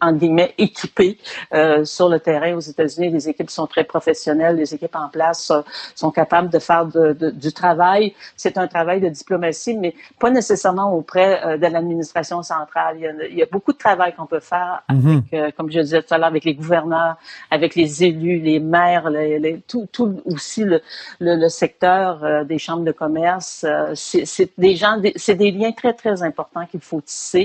en 0.00 0.12
guillemets, 0.12 0.54
équipés 0.58 1.18
euh, 1.54 1.84
sur 1.84 2.08
le 2.08 2.18
terrain 2.20 2.54
aux 2.54 2.60
États-Unis. 2.60 3.10
Les 3.10 3.28
équipes 3.28 3.50
sont 3.50 3.66
très 3.66 3.84
professionnelles, 3.84 4.56
les 4.56 4.74
équipes 4.74 4.96
en 4.96 5.08
place 5.08 5.50
euh, 5.50 5.62
sont 5.94 6.10
capables 6.10 6.48
de 6.50 6.58
faire 6.58 6.86
de, 6.86 7.12
de, 7.12 7.30
du 7.30 7.52
travail. 7.52 8.14
C'est 8.36 8.56
un 8.58 8.66
travail 8.66 9.00
de 9.00 9.08
diplomatie, 9.08 9.76
mais 9.76 9.94
pas 10.18 10.30
nécessairement 10.30 10.92
auprès 10.94 11.44
euh, 11.44 11.56
de 11.58 11.66
l'administration 11.66 12.42
centrale. 12.42 12.96
Il 12.98 13.02
y, 13.02 13.06
a, 13.06 13.12
il 13.30 13.36
y, 13.36 13.42
a, 13.42 13.46
beaucoup 13.50 13.72
de 13.72 13.78
travail 13.78 14.14
qu'on 14.14 14.26
peut 14.26 14.40
faire, 14.40 14.82
avec, 14.88 15.04
mm 15.04 15.22
-hmm. 15.32 15.52
comme 15.56 15.70
je 15.70 15.80
disais 15.80 16.02
tout 16.02 16.14
à 16.14 16.18
l'heure, 16.18 16.28
avec 16.36 16.44
les 16.44 16.54
gouverneurs, 16.60 17.16
avec 17.50 17.70
les 17.80 17.90
élus, 18.08 18.38
les 18.50 18.60
maires, 18.74 19.06
les, 19.10 19.38
les, 19.44 19.54
tout, 19.70 19.86
tout 19.96 20.10
aussi 20.32 20.62
le, 20.64 20.78
le, 21.24 21.32
le 21.44 21.48
secteur 21.62 22.06
euh, 22.24 22.44
des 22.44 22.58
chambres 22.58 22.84
de 22.84 22.92
commerce. 23.02 23.64
Euh, 23.64 23.92
c'est 23.94 24.50
des 24.66 24.74
gens, 24.80 24.94
c'est 25.24 25.38
des 25.44 25.50
liens 25.58 25.72
très, 25.80 25.94
très 26.02 26.16
importants 26.30 26.66
qu'il 26.70 26.80
faut 26.90 27.00
tisser 27.00 27.44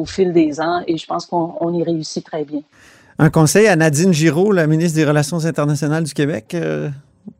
au 0.00 0.04
fil 0.14 0.28
des 0.32 0.50
ans 0.60 0.78
et 0.90 0.96
je 1.02 1.06
pense 1.06 1.24
qu'on 1.26 1.72
y 1.80 1.82
réussit 1.84 2.24
très 2.24 2.44
bien. 2.44 2.60
Un 3.18 3.30
conseil 3.30 3.68
à 3.68 3.76
Nadine 3.76 4.12
Giraud, 4.12 4.50
la 4.50 4.66
ministre 4.66 4.96
des 4.96 5.04
Relations 5.04 5.44
internationales 5.44 6.04
du 6.04 6.12
Québec, 6.12 6.52
euh, 6.54 6.90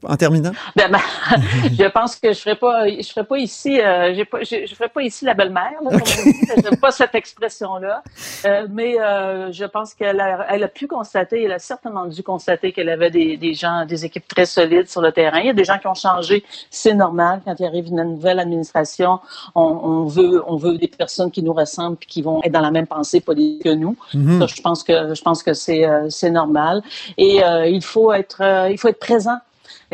en 0.02 0.16
terminant? 0.16 0.52
Ben, 0.76 0.90
ben, 0.90 0.98
je 1.78 1.88
pense 1.88 2.16
que 2.16 2.32
je 2.32 2.38
ferai 2.38 2.56
pas, 2.56 2.88
je 2.88 3.08
ferai 3.08 3.24
pas 3.24 3.38
ici, 3.38 3.80
euh, 3.80 4.24
pas, 4.30 4.42
je, 4.42 4.66
je 4.66 4.74
ferai 4.74 4.88
pas 4.88 5.02
ici 5.02 5.24
la 5.24 5.34
belle-mère. 5.34 5.72
Okay. 5.84 6.32
J'aime 6.62 6.76
pas 6.76 6.90
cette 6.90 7.14
expression-là, 7.14 8.02
euh, 8.44 8.66
mais 8.70 9.00
euh, 9.00 9.52
je 9.52 9.64
pense 9.64 9.94
qu'elle 9.94 10.20
a, 10.20 10.46
elle 10.50 10.64
a 10.64 10.68
pu 10.68 10.86
constater, 10.86 11.44
elle 11.44 11.52
a 11.52 11.58
certainement 11.58 12.06
dû 12.06 12.22
constater 12.22 12.72
qu'elle 12.72 12.88
avait 12.88 13.10
des, 13.10 13.36
des 13.36 13.54
gens, 13.54 13.84
des 13.86 14.04
équipes 14.04 14.26
très 14.28 14.46
solides 14.46 14.88
sur 14.88 15.00
le 15.00 15.12
terrain. 15.12 15.40
Il 15.40 15.46
y 15.46 15.50
a 15.50 15.54
des 15.54 15.64
gens 15.64 15.78
qui 15.78 15.86
ont 15.86 15.94
changé, 15.94 16.44
c'est 16.70 16.94
normal. 16.94 17.40
Quand 17.44 17.54
il 17.58 17.66
arrive 17.66 17.88
une 17.88 18.02
nouvelle 18.02 18.40
administration, 18.40 19.20
on, 19.54 19.62
on, 19.62 20.04
veut, 20.04 20.42
on 20.46 20.56
veut 20.56 20.78
des 20.78 20.88
personnes 20.88 21.30
qui 21.30 21.42
nous 21.42 21.52
ressemblent 21.52 21.98
et 22.02 22.06
qui 22.06 22.22
vont 22.22 22.42
être 22.42 22.52
dans 22.52 22.60
la 22.60 22.70
même 22.70 22.86
pensée 22.86 23.20
politique 23.20 23.64
que 23.64 23.74
nous. 23.74 23.96
Mm 24.12 24.20
-hmm. 24.20 24.38
Ça, 24.40 24.46
je 24.46 24.60
pense 24.62 24.82
que, 24.82 25.14
je 25.14 25.22
pense 25.22 25.42
que 25.42 25.54
c'est, 25.54 25.82
c'est 26.08 26.30
normal. 26.30 26.82
Et 27.16 27.40
il 27.78 27.82
faut 27.82 28.12
être, 28.12 28.40
il 28.70 28.78
faut 28.78 28.88
être 28.88 29.04
présent 29.10 29.38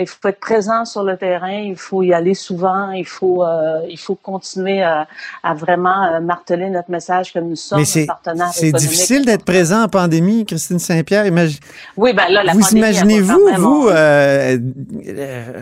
il 0.00 0.07
faut 0.07 0.28
être 0.28 0.40
présent 0.40 0.85
sur 0.85 1.02
le 1.02 1.16
terrain, 1.16 1.52
il 1.52 1.76
faut 1.76 2.02
y 2.02 2.12
aller 2.12 2.35
souvent, 2.35 2.90
il 2.90 3.07
faut, 3.07 3.45
euh, 3.45 3.80
il 3.88 3.99
faut 3.99 4.14
continuer 4.14 4.83
à, 4.83 5.07
à 5.42 5.54
vraiment 5.54 6.04
euh, 6.04 6.21
marteler 6.21 6.71
notre 6.71 6.90
message 6.90 7.33
que 7.33 7.38
nous 7.38 7.57
sommes 7.57 7.80
un 7.80 8.07
partenaire 8.07 8.50
C'est 8.52 8.73
difficile 8.73 9.25
d'être 9.25 9.45
présent 9.45 9.83
en 9.83 9.88
pandémie, 9.88 10.45
Christine 10.47 10.78
Saint-Pierre. 10.78 11.26
Imagine... 11.26 11.61
Oui, 11.97 12.12
ben 12.12 12.28
là, 12.28 12.42
la 12.42 12.52
vous 12.52 12.69
imaginez-vous, 12.76 13.49
vous, 13.57 13.88
euh, 13.88 14.59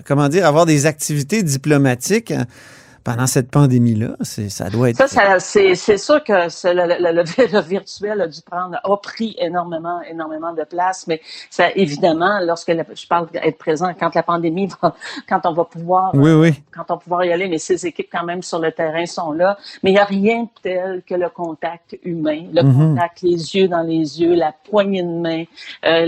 comment 0.06 0.28
dire, 0.28 0.46
avoir 0.46 0.66
des 0.66 0.86
activités 0.86 1.42
diplomatiques 1.42 2.32
pendant 3.08 3.26
cette 3.26 3.50
pandémie-là, 3.50 4.16
ça 4.20 4.68
doit 4.68 4.90
être. 4.90 4.96
Ça, 4.98 5.08
ça 5.08 5.40
c'est 5.40 5.98
sûr 5.98 6.22
que 6.22 6.32
le, 6.32 6.86
le, 6.86 7.22
le, 7.22 7.52
le, 7.52 7.60
virtuel 7.62 8.20
a 8.20 8.26
dû 8.26 8.40
prendre, 8.42 8.76
a 8.84 8.96
pris 8.98 9.34
énormément, 9.38 10.00
énormément 10.02 10.52
de 10.52 10.64
place, 10.64 11.06
mais 11.06 11.20
ça, 11.48 11.70
évidemment, 11.74 12.38
lorsque 12.42 12.70
je 12.70 13.06
parle 13.06 13.30
d'être 13.30 13.56
présent, 13.56 13.92
quand 13.98 14.14
la 14.14 14.22
pandémie 14.22 14.68
va, 14.82 14.94
quand 15.26 15.40
on 15.44 15.54
va 15.54 15.64
pouvoir, 15.64 16.10
oui, 16.14 16.32
oui. 16.32 16.62
quand 16.70 16.84
on 16.90 16.94
va 16.94 17.00
pouvoir 17.00 17.24
y 17.24 17.32
aller, 17.32 17.48
mais 17.48 17.56
ces 17.56 17.86
équipes 17.86 18.08
quand 18.12 18.24
même 18.24 18.42
sur 18.42 18.58
le 18.58 18.72
terrain 18.72 19.06
sont 19.06 19.32
là, 19.32 19.56
mais 19.82 19.90
il 19.90 19.94
n'y 19.94 20.00
a 20.00 20.04
rien 20.04 20.42
de 20.42 20.48
tel 20.62 21.02
que 21.06 21.14
le 21.14 21.30
contact 21.30 21.96
humain, 22.02 22.42
le 22.52 22.62
mm 22.62 22.70
-hmm. 22.70 22.94
contact 22.94 23.22
les 23.22 23.56
yeux 23.56 23.68
dans 23.68 23.84
les 23.92 24.20
yeux, 24.20 24.34
la 24.34 24.52
poignée 24.68 25.02
de 25.02 25.16
main, 25.26 25.44
euh, 25.84 26.06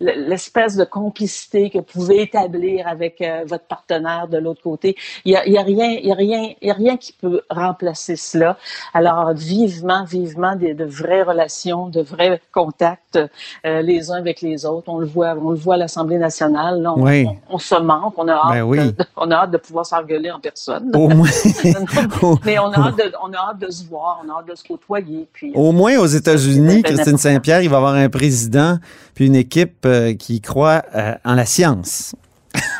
l'espèce 0.00 0.74
de 0.76 0.84
complicité 0.84 1.68
que 1.70 1.78
vous 1.78 1.90
pouvez 1.96 2.22
établir 2.22 2.88
avec 2.88 3.14
euh, 3.20 3.44
votre 3.52 3.66
partenaire 3.74 4.26
de 4.34 4.38
l'autre 4.44 4.62
côté. 4.62 4.88
Il 5.26 5.32
y 5.32 5.36
a, 5.36 5.42
y 5.46 5.58
a 5.58 5.62
rien, 5.62 5.90
il 6.02 6.06
y 6.06 6.12
a 6.12 6.13
rien, 6.14 6.52
y 6.62 6.70
a 6.70 6.74
rien 6.74 6.96
qui 6.96 7.12
peut 7.12 7.42
remplacer 7.50 8.16
cela. 8.16 8.56
Alors, 8.92 9.32
vivement, 9.34 10.04
vivement, 10.04 10.56
de 10.56 10.84
vraies 10.84 11.22
relations, 11.22 11.88
de 11.88 12.00
vrais 12.00 12.40
contacts 12.52 13.18
euh, 13.66 13.82
les 13.82 14.10
uns 14.10 14.16
avec 14.16 14.40
les 14.40 14.64
autres. 14.64 14.88
On 14.88 14.98
le 14.98 15.06
voit, 15.06 15.36
on 15.40 15.50
le 15.50 15.56
voit 15.56 15.74
à 15.74 15.78
l'Assemblée 15.78 16.18
nationale. 16.18 16.82
Là, 16.82 16.94
on, 16.96 17.02
oui. 17.02 17.26
on, 17.26 17.56
on, 17.56 17.58
se 17.58 17.74
manque. 17.74 18.14
On 18.16 18.28
a 18.28 18.32
hâte, 18.32 18.52
ben 18.52 18.62
oui. 18.62 18.78
de, 18.78 19.04
on 19.16 19.30
a 19.30 19.34
hâte 19.36 19.50
de 19.50 19.58
pouvoir 19.58 19.86
s'engueuler 19.86 20.30
en 20.30 20.40
personne. 20.40 20.90
Au 20.94 21.08
moins. 21.08 21.28
Mais 22.44 22.58
on 22.58 22.70
a, 22.72 22.78
hâte 22.78 22.96
de, 22.96 23.12
on 23.22 23.32
a 23.32 23.50
hâte 23.50 23.58
de 23.58 23.70
se 23.70 23.84
voir, 23.84 24.22
on 24.24 24.30
a 24.30 24.38
hâte 24.38 24.48
de 24.48 24.54
se 24.54 24.64
côtoyer. 24.64 25.28
Puis, 25.32 25.52
Au 25.54 25.72
moins, 25.72 25.98
aux 25.98 26.06
États-Unis, 26.06 26.82
Christine 26.82 27.18
Saint-Pierre, 27.18 27.62
il 27.62 27.70
va 27.70 27.76
avoir 27.76 27.94
un 27.94 28.08
président 28.08 28.78
puis 29.14 29.26
une 29.26 29.36
équipe 29.36 29.86
euh, 29.86 30.14
qui 30.14 30.40
croit 30.40 30.82
euh, 30.94 31.14
en 31.24 31.34
la 31.34 31.46
science. 31.46 32.14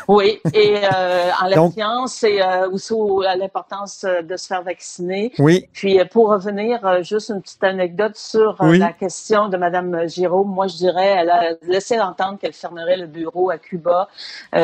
Oui, 0.07 0.39
et 0.53 0.77
euh, 0.77 1.31
en 1.41 1.47
la 1.47 1.69
science 1.71 2.23
et 2.23 2.41
euh, 2.41 2.69
aussi 2.69 2.93
à 3.27 3.35
l'importance 3.35 4.03
euh, 4.03 4.21
de 4.21 4.37
se 4.37 4.47
faire 4.47 4.61
vacciner. 4.61 5.31
Oui. 5.39 5.67
Puis 5.73 5.99
pour 6.11 6.29
revenir, 6.29 6.85
euh, 6.85 7.03
juste 7.03 7.29
une 7.29 7.41
petite 7.41 7.63
anecdote 7.63 8.15
sur 8.15 8.55
oui. 8.59 8.77
la 8.77 8.93
question 8.93 9.49
de 9.49 9.57
Madame 9.57 10.07
Giraud. 10.07 10.43
Moi, 10.43 10.67
je 10.67 10.77
dirais, 10.77 11.15
elle 11.19 11.29
a 11.29 11.51
laissé 11.63 11.99
entendre 11.99 12.37
qu'elle 12.39 12.53
fermerait 12.53 12.97
le 12.97 13.07
bureau 13.07 13.49
à 13.49 13.57
Cuba. 13.57 14.07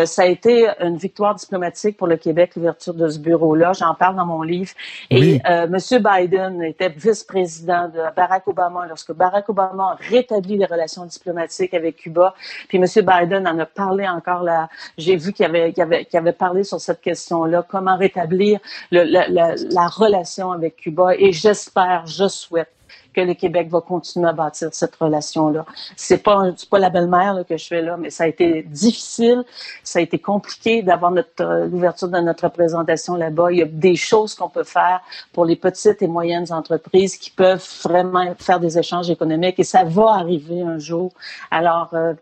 ça 0.05 0.23
a 0.23 0.25
été 0.25 0.69
une 0.79 0.97
victoire 0.97 1.35
diplomatique 1.35 1.97
pour 1.97 2.07
le 2.07 2.17
Québec, 2.17 2.51
l'ouverture 2.55 2.93
de 2.93 3.07
ce 3.09 3.19
bureau-là. 3.19 3.73
J'en 3.73 3.93
parle 3.93 4.15
dans 4.15 4.25
mon 4.25 4.41
livre. 4.41 4.71
Oui. 5.11 5.41
Et 5.47 5.67
Monsieur 5.67 5.99
Biden 5.99 6.61
était 6.63 6.89
vice-président 6.89 7.87
de 7.89 8.01
Barack 8.15 8.47
Obama 8.47 8.85
lorsque 8.87 9.13
Barack 9.13 9.49
Obama 9.49 9.97
a 9.97 10.09
rétabli 10.09 10.57
les 10.57 10.65
relations 10.65 11.05
diplomatiques 11.05 11.73
avec 11.73 11.97
Cuba. 11.97 12.33
Puis 12.67 12.79
Monsieur 12.79 13.01
Biden 13.01 13.47
en 13.47 13.57
a 13.59 13.65
parlé 13.65 14.07
encore 14.07 14.43
là. 14.43 14.69
J'ai 14.97 15.15
vu 15.15 15.30
qui 15.33 15.43
avait, 15.43 15.73
qui, 15.73 15.81
avait, 15.81 16.05
qui 16.05 16.17
avait 16.17 16.33
parlé 16.33 16.63
sur 16.63 16.79
cette 16.79 17.01
question-là, 17.01 17.65
comment 17.67 17.97
rétablir 17.97 18.59
le, 18.91 19.03
la, 19.03 19.27
la, 19.27 19.55
la 19.55 19.87
relation 19.87 20.51
avec 20.51 20.77
Cuba. 20.77 21.15
Et 21.17 21.31
j'espère, 21.31 22.05
je 22.07 22.27
souhaite 22.27 22.69
que 23.13 23.21
le 23.21 23.33
Québec 23.33 23.69
va 23.69 23.81
continuer 23.81 24.29
à 24.29 24.33
bâtir 24.33 24.69
cette 24.71 24.95
relation-là. 24.95 25.65
C'est 25.95 26.23
pas 26.23 26.51
c'est 26.55 26.69
pas 26.69 26.79
la 26.79 26.89
belle-mère 26.89 27.43
que 27.47 27.57
je 27.57 27.67
fais 27.67 27.81
là, 27.81 27.97
mais 27.97 28.09
ça 28.09 28.23
a 28.23 28.27
été 28.27 28.63
difficile, 28.63 29.43
ça 29.83 29.99
a 29.99 30.01
été 30.01 30.19
compliqué 30.19 30.81
d'avoir 30.81 31.11
notre 31.11 31.41
euh, 31.41 31.67
l'ouverture 31.67 32.07
de 32.07 32.19
notre 32.19 32.45
représentation 32.45 33.15
là-bas. 33.15 33.51
Il 33.51 33.57
y 33.59 33.61
a 33.61 33.65
des 33.65 33.95
choses 33.95 34.35
qu'on 34.35 34.49
peut 34.49 34.63
faire 34.63 35.01
pour 35.33 35.45
les 35.45 35.55
petites 35.55 36.01
et 36.01 36.07
moyennes 36.07 36.51
entreprises 36.51 37.17
qui 37.17 37.31
peuvent 37.31 37.67
vraiment 37.83 38.33
faire 38.39 38.59
des 38.59 38.77
échanges 38.77 39.09
économiques 39.09 39.59
et 39.59 39.63
ça 39.63 39.83
va 39.83 40.13
arriver 40.13 40.61
un 40.61 40.79
jour. 40.79 41.11
Alors 41.49 41.89
euh, 41.93 42.13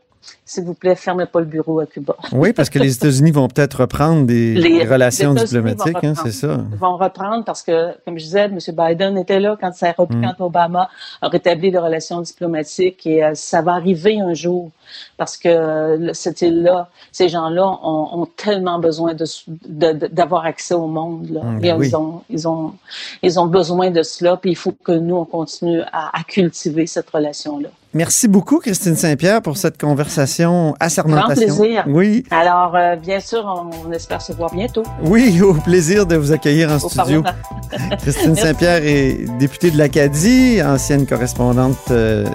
s'il 0.46 0.64
vous 0.64 0.74
plaît, 0.74 0.96
fermez 0.96 1.26
pas 1.26 1.40
le 1.40 1.46
bureau 1.46 1.80
à 1.80 1.86
Cuba. 1.86 2.16
Oui, 2.32 2.54
parce 2.54 2.70
que 2.70 2.80
les 2.80 2.96
États-Unis 2.96 3.32
vont 3.32 3.48
peut-être 3.48 3.82
reprendre 3.82 4.26
des 4.26 4.56
les, 4.56 4.84
relations 4.84 5.34
les 5.34 5.44
diplomatiques, 5.44 6.04
hein, 6.04 6.14
c'est 6.24 6.32
ça. 6.32 6.60
Ils 6.72 6.78
vont 6.78 6.98
reprendre 6.98 7.46
parce 7.46 7.62
que, 7.62 7.96
comme 8.04 8.18
je 8.18 8.24
disais, 8.24 8.46
M. 8.46 8.58
Biden 8.70 9.18
était 9.18 9.40
là 9.40 9.58
quand 9.60 9.74
ça 9.74 9.90
a 9.90 9.94
repris, 9.94 10.18
mm. 10.18 10.34
quand 10.38 10.46
Obama 10.46 10.90
a 11.22 11.28
rétabli 11.28 11.72
les 11.72 11.78
relations 11.78 12.22
diplomatiques 12.22 13.06
et 13.06 13.24
euh, 13.24 13.32
ça 13.36 13.62
va 13.62 13.74
arriver 13.74 14.20
un 14.20 14.34
jour 14.34 14.72
parce 15.18 15.38
que 15.38 15.50
euh, 15.50 16.14
cette 16.14 16.42
île-là, 16.42 16.90
ces 17.12 17.30
gens-là 17.30 17.66
ont, 17.84 18.22
ont, 18.22 18.26
tellement 18.26 18.80
besoin 18.80 19.14
de, 19.14 20.08
d'avoir 20.08 20.46
accès 20.46 20.74
au 20.74 20.88
monde. 20.88 21.30
Là. 21.30 21.42
Mm, 21.44 21.66
et 21.66 21.74
oui. 21.74 21.88
ils, 21.88 21.96
ont, 21.96 22.24
ils, 22.30 22.48
ont, 22.48 22.74
ils 23.22 23.40
ont 23.40 23.46
besoin 23.46 23.92
de 23.92 24.02
cela, 24.02 24.36
puis 24.38 24.52
il 24.52 24.56
faut 24.56 24.72
que 24.72 24.94
nous, 24.94 25.16
on 25.16 25.26
continue 25.26 25.82
à, 25.92 26.18
à 26.18 26.24
cultiver 26.24 26.88
cette 26.88 27.10
relation-là. 27.10 27.70
Merci 27.96 28.28
beaucoup, 28.28 28.60
Christine 28.60 28.96
Saint-Pierre, 28.96 29.42
pour 29.42 29.58
cette 29.58 29.80
conversation 29.80 30.76
assermentation. 30.80 31.48
Grand 31.48 31.58
plaisir. 31.58 31.84
Oui. 31.88 32.24
Alors, 32.30 32.76
euh, 32.76 32.96
bien 32.96 33.20
sûr, 33.20 33.44
on, 33.44 33.88
on, 33.88 33.92
espère 33.92 34.22
se 34.22 34.32
voir 34.32 34.54
bientôt. 34.54 34.84
Oui, 35.02 35.42
au 35.44 35.56
plaisir 35.56 36.06
de 36.06 36.16
vous 36.16 36.32
accueillir 36.32 36.72
en 36.72 36.76
au 36.76 36.88
studio. 36.88 37.24
Christine 38.02 38.36
Saint-Pierre 38.36 38.86
est 38.86 39.26
députée 39.40 39.72
de 39.72 39.78
l'Acadie, 39.78 40.62
ancienne 40.64 41.08
correspondante 41.08 41.78
euh, 41.90 42.28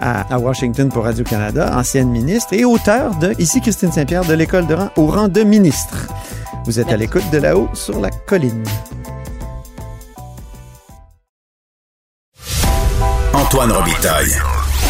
à, 0.00 0.34
à, 0.34 0.38
Washington 0.40 0.88
pour 0.88 1.04
Radio-Canada, 1.04 1.70
ancienne 1.76 2.08
ministre 2.08 2.52
et 2.52 2.64
auteur 2.64 3.14
de 3.16 3.32
Ici 3.38 3.60
Christine 3.60 3.92
Saint-Pierre 3.92 4.24
de 4.24 4.34
l'école 4.34 4.66
de 4.66 4.74
rang 4.74 4.88
au 4.96 5.06
rang 5.06 5.28
de 5.28 5.44
ministre. 5.44 6.08
Vous 6.64 6.80
êtes 6.80 6.86
Merci. 6.86 6.94
à 6.94 6.96
l'écoute 6.96 7.30
de 7.30 7.38
là-haut 7.38 7.68
sur 7.74 8.00
la 8.00 8.10
colline. 8.10 8.64
Antoine 13.32 13.70
Robitaille. 13.70 14.32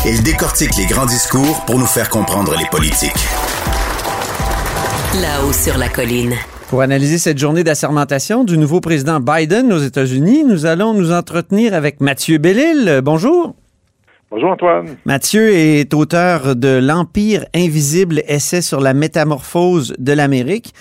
Il 0.08 0.22
décortique 0.22 0.76
les 0.78 0.86
grands 0.86 1.04
discours 1.04 1.64
pour 1.66 1.80
nous 1.80 1.86
faire 1.86 2.08
comprendre 2.08 2.54
les 2.56 2.66
politiques. 2.70 3.10
Là-haut 5.20 5.52
sur 5.52 5.76
la 5.78 5.88
colline. 5.88 6.34
Pour 6.68 6.80
analyser 6.80 7.18
cette 7.18 7.38
journée 7.38 7.64
d'assermentation 7.64 8.44
du 8.44 8.56
nouveau 8.56 8.80
président 8.80 9.18
Biden 9.18 9.72
aux 9.72 9.80
États-Unis, 9.80 10.44
nous 10.44 10.64
allons 10.64 10.94
nous 10.94 11.10
entretenir 11.10 11.74
avec 11.74 12.00
Mathieu 12.00 12.38
Bellil. 12.38 13.00
Bonjour. 13.02 13.56
Bonjour 14.30 14.50
Antoine. 14.50 14.96
Mathieu 15.06 15.52
est 15.52 15.92
auteur 15.92 16.54
de 16.54 16.78
L'Empire 16.80 17.44
invisible, 17.52 18.22
essai 18.28 18.62
sur 18.62 18.80
la 18.80 18.94
métamorphose 18.94 19.92
de 19.98 20.12
l'Amérique. 20.12 20.72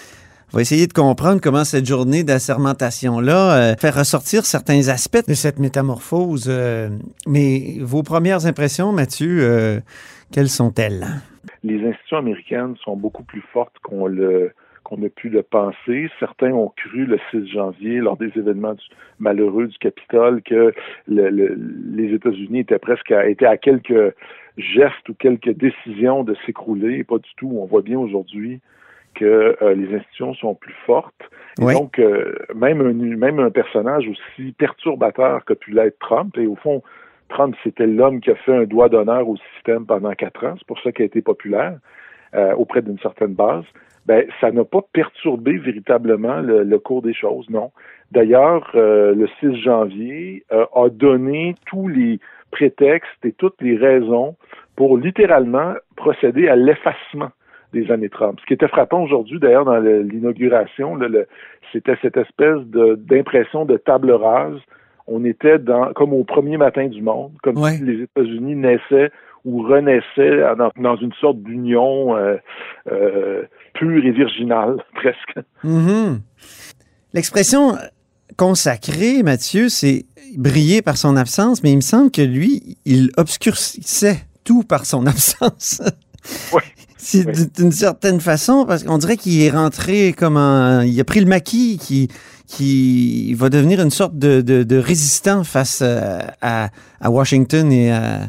On 0.56 0.60
va 0.60 0.62
essayer 0.62 0.88
de 0.88 0.94
comprendre 0.94 1.42
comment 1.44 1.66
cette 1.66 1.86
journée 1.86 2.24
d'assermentation-là 2.24 3.74
euh, 3.74 3.76
fait 3.76 3.90
ressortir 3.90 4.46
certains 4.46 4.88
aspects 4.88 5.28
de 5.28 5.34
cette 5.34 5.60
métamorphose. 5.60 6.46
Euh, 6.48 6.88
mais 7.28 7.76
vos 7.82 8.04
premières 8.04 8.46
impressions, 8.46 8.94
Mathieu, 8.94 9.40
euh, 9.42 9.82
quelles 10.32 10.48
sont-elles? 10.48 11.08
Les 11.62 11.86
institutions 11.86 12.20
américaines 12.20 12.76
sont 12.86 12.96
beaucoup 12.96 13.24
plus 13.24 13.42
fortes 13.52 13.76
qu'on 13.84 14.08
le 14.08 14.54
qu'on 14.86 15.04
a 15.04 15.10
pu 15.10 15.28
le 15.28 15.44
penser. 15.44 16.10
Certains 16.22 16.54
ont 16.54 16.72
cru 16.74 17.06
le 17.06 17.20
6 17.32 17.52
janvier, 17.52 17.98
lors 17.98 18.16
des 18.16 18.32
événements 18.38 18.78
malheureux 19.20 19.68
du 19.68 19.78
Capitole, 19.78 20.42
que 20.42 20.72
les 21.10 22.14
États-Unis 22.14 22.60
étaient 22.60 22.80
presque 22.80 23.12
à, 23.12 23.58
quelques 23.58 24.16
gestes 24.58 25.10
ou 25.10 25.16
quelques 25.16 25.52
décisions 25.52 26.24
de 26.24 26.34
s'écrouler. 26.46 27.04
Pas 27.04 27.18
du 27.18 27.30
tout. 27.36 27.52
On 27.60 27.66
voit 27.66 27.82
bien 27.82 28.00
aujourd'hui 28.00 28.62
que 29.16 29.58
euh, 29.62 29.74
les 29.74 29.96
institutions 29.96 30.34
sont 30.36 30.56
plus 30.56 30.76
fortes. 30.86 31.14
Donc, 31.58 32.00
euh, 32.00 32.36
même, 32.54 32.82
un, 32.82 32.94
même 32.94 33.40
un 33.40 33.50
personnage 33.50 34.08
aussi 34.08 34.52
perturbateur 34.52 35.46
que 35.46 35.54
pu 35.54 35.72
l'être 35.72 35.98
Trump, 36.00 36.38
et 36.38 36.48
au 36.48 36.56
fond, 36.56 36.84
Trump, 37.30 37.56
c'était 37.64 37.88
l'homme 37.88 38.20
qui 38.20 38.32
a 38.32 38.36
fait 38.36 38.56
un 38.56 38.66
doigt 38.66 38.90
d'honneur 38.90 39.28
au 39.28 39.38
système 39.56 39.86
pendant 39.86 40.12
quatre 40.12 40.46
ans. 40.46 40.56
C'est 40.58 40.68
pour 40.68 40.80
ça 40.82 40.92
qu'il 40.92 41.04
a 41.04 41.06
été 41.06 41.22
populaire 41.22 41.78
euh, 42.36 42.54
auprès 42.54 42.82
d'une 42.82 43.00
certaine 43.00 43.34
base 43.34 43.64
ben 44.06 44.24
ça 44.40 44.52
n'a 44.52 44.64
pas 44.64 44.82
perturbé 44.94 45.58
véritablement 45.58 46.40
le, 46.40 46.78
cours 46.78 47.02
des 47.02 47.16
choses, 47.16 47.50
non. 47.50 47.72
D'ailleurs, 48.12 48.70
le 48.76 49.28
6 49.40 49.56
janvier 49.64 50.46
a 50.52 50.90
donné 50.90 51.56
tous 51.66 51.88
les 51.88 52.20
prétextes 52.52 53.26
et 53.26 53.32
toutes 53.32 53.60
les 53.62 53.76
raisons 53.76 54.36
pour 54.76 55.00
littéralement 55.00 55.74
procéder 55.96 56.48
à 56.48 56.56
l'effacement 56.56 57.32
des 57.74 57.92
années 57.92 58.10
Trump. 58.10 58.40
Ce 58.42 58.46
qui 58.46 58.54
était 58.54 58.68
frappant 58.68 59.04
aujourd'hui, 59.04 59.40
d'ailleurs, 59.40 59.66
dans 59.66 59.80
l'inauguration, 59.80 60.98
c'était 61.72 61.98
cette 62.02 62.18
espèce 62.18 62.60
d'impression 62.66 63.66
de, 63.66 63.78
table 63.78 64.12
rase. 64.12 64.60
On 65.08 65.24
était 65.24 65.60
dans, 65.60 65.94
comme 65.94 66.14
au 66.14 66.24
premier 66.24 66.58
matin 66.58 66.88
du 66.88 67.02
monde, 67.02 67.34
comme 67.44 67.58
si 67.58 67.84
les 67.84 68.04
États-Unis 68.04 68.56
naissaient 68.56 69.12
ou 69.46 69.62
renaissait 69.62 70.42
dans, 70.78 70.96
une 70.96 71.14
sorte 71.14 71.38
d'union 71.38 72.18
euh, 72.18 72.38
euh, 72.92 73.44
pure 73.76 74.04
et 74.04 74.12
virginale, 74.12 74.84
presque. 74.96 75.36
Mm-hmm. 75.64 76.20
L'expression 77.14 77.74
consacrée, 78.38 79.22
Mathieu, 79.24 79.70
c'est 79.70 80.06
briller 80.36 80.82
par 80.82 80.98
son 80.98 81.16
absence, 81.16 81.64
mais 81.64 81.72
il 81.72 81.78
me 81.78 81.82
semble 81.82 82.12
que 82.12 82.22
lui, 82.22 82.78
il 82.86 83.12
obscurcissait 83.18 84.18
tout 84.44 84.64
par 84.64 84.86
son 84.86 85.06
absence. 85.08 85.82
Oui. 86.52 86.62
C'est 87.06 87.56
d'une 87.56 87.72
certaine 87.72 88.20
façon, 88.20 88.66
parce 88.66 88.84
qu'on 88.84 88.98
dirait 88.98 89.16
qu'il 89.16 89.44
est 89.44 89.52
rentré 89.52 90.12
comme 90.12 90.38
un... 90.38 90.84
Il 90.84 91.00
a 91.00 91.04
pris 91.04 91.20
le 91.20 91.28
maquis 91.28 91.78
qui, 91.78 92.08
qui 92.48 93.34
va 93.36 93.50
devenir 93.50 93.80
une 93.80 93.92
sorte 93.92 94.18
de, 94.18 94.42
de, 94.42 94.78
résistant 94.78 95.44
face 95.44 95.84
à, 95.84 96.70
à 97.00 97.12
Washington 97.12 97.72
et 97.72 97.92
à, 97.92 98.22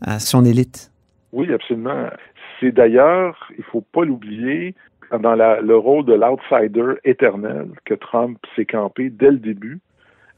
à 0.00 0.18
son 0.18 0.46
élite. 0.46 0.90
Oui, 1.32 1.52
absolument. 1.52 2.08
C'est 2.58 2.72
d'ailleurs, 2.72 3.50
il 3.58 3.64
faut 3.64 3.84
pas 3.92 4.04
l'oublier, 4.04 4.74
dans 5.20 5.34
le 5.34 5.76
rôle 5.76 6.06
de 6.06 6.14
l'outsider 6.14 6.94
éternel 7.04 7.68
que 7.84 7.94
Trump 7.94 8.38
s'est 8.56 8.64
campé 8.64 9.10
dès 9.10 9.30
le 9.30 9.38
début. 9.38 9.80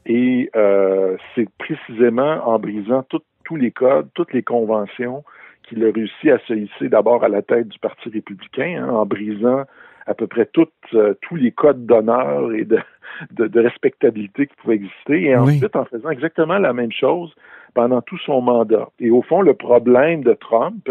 Et 0.05 0.49
euh, 0.55 1.15
c'est 1.33 1.47
précisément 1.57 2.45
en 2.45 2.59
brisant 2.59 3.05
tous 3.43 3.55
les 3.55 3.71
codes, 3.71 4.09
toutes 4.13 4.33
les 4.33 4.43
conventions 4.43 5.23
qu'il 5.65 5.83
a 5.83 5.91
réussi 5.91 6.29
à 6.31 6.39
se 6.47 6.53
hisser 6.53 6.89
d'abord 6.89 7.23
à 7.23 7.29
la 7.29 7.41
tête 7.41 7.67
du 7.67 7.79
Parti 7.79 8.09
républicain, 8.09 8.83
hein, 8.83 8.89
en 8.89 9.05
brisant 9.05 9.63
à 10.07 10.13
peu 10.13 10.27
près 10.27 10.47
euh, 10.93 11.13
tous 11.21 11.35
les 11.35 11.51
codes 11.51 11.85
d'honneur 11.85 12.53
et 12.53 12.63
de, 12.63 12.79
de, 13.31 13.59
respectabilité 13.59 14.47
qui 14.47 14.55
pouvaient 14.55 14.75
exister, 14.75 15.23
et 15.23 15.35
ensuite 15.35 15.75
en 15.75 15.85
faisant 15.85 16.09
exactement 16.09 16.59
la 16.59 16.73
même 16.73 16.91
chose 16.91 17.33
pendant 17.73 18.01
tout 18.01 18.19
son 18.19 18.41
mandat. 18.41 18.89
Et 18.99 19.09
au 19.09 19.21
fond, 19.21 19.41
le 19.41 19.53
problème 19.53 20.23
de 20.23 20.33
Trump, 20.33 20.89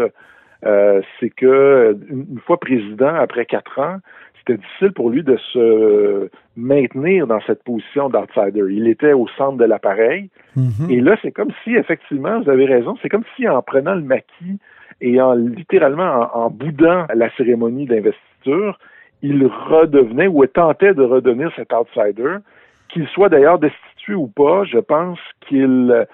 euh, 0.65 1.01
c'est 1.19 1.29
que 1.29 1.97
une 2.09 2.39
fois 2.45 2.59
président, 2.59 3.15
après 3.15 3.45
quatre 3.45 3.79
ans, 3.79 3.99
c'était 4.45 4.61
difficile 4.61 4.91
pour 4.91 5.09
lui 5.09 5.23
de 5.23 5.37
se 5.53 6.29
maintenir 6.55 7.27
dans 7.27 7.39
cette 7.47 7.63
position 7.63 8.09
d'outsider. 8.09 8.63
Il 8.69 8.87
était 8.87 9.13
au 9.13 9.27
centre 9.37 9.57
de 9.57 9.65
l'appareil. 9.65 10.29
Mm-hmm. 10.57 10.91
Et 10.91 11.01
là, 11.01 11.15
c'est 11.21 11.31
comme 11.31 11.51
si, 11.63 11.75
effectivement, 11.75 12.41
vous 12.41 12.49
avez 12.49 12.65
raison, 12.65 12.95
c'est 13.01 13.09
comme 13.09 13.23
si 13.35 13.47
en 13.47 13.61
prenant 13.61 13.95
le 13.95 14.01
maquis 14.01 14.59
et 15.01 15.21
en 15.21 15.33
littéralement 15.33 16.29
en, 16.33 16.49
boudant 16.49 17.05
la 17.13 17.29
cérémonie 17.35 17.85
d'investiture, 17.85 18.77
il 19.21 19.45
redevenait 19.45 20.27
ou 20.27 20.45
tentait 20.45 20.93
de 20.93 21.03
redevenir 21.03 21.51
cet 21.55 21.73
outsider, 21.73 22.37
qu'il 22.89 23.07
soit 23.07 23.29
d'ailleurs 23.29 23.59
destitué 23.59 24.13
ou 24.13 24.27
pas, 24.27 24.63
je 24.63 24.77
pense 24.77 25.19
qu'il 25.47 26.05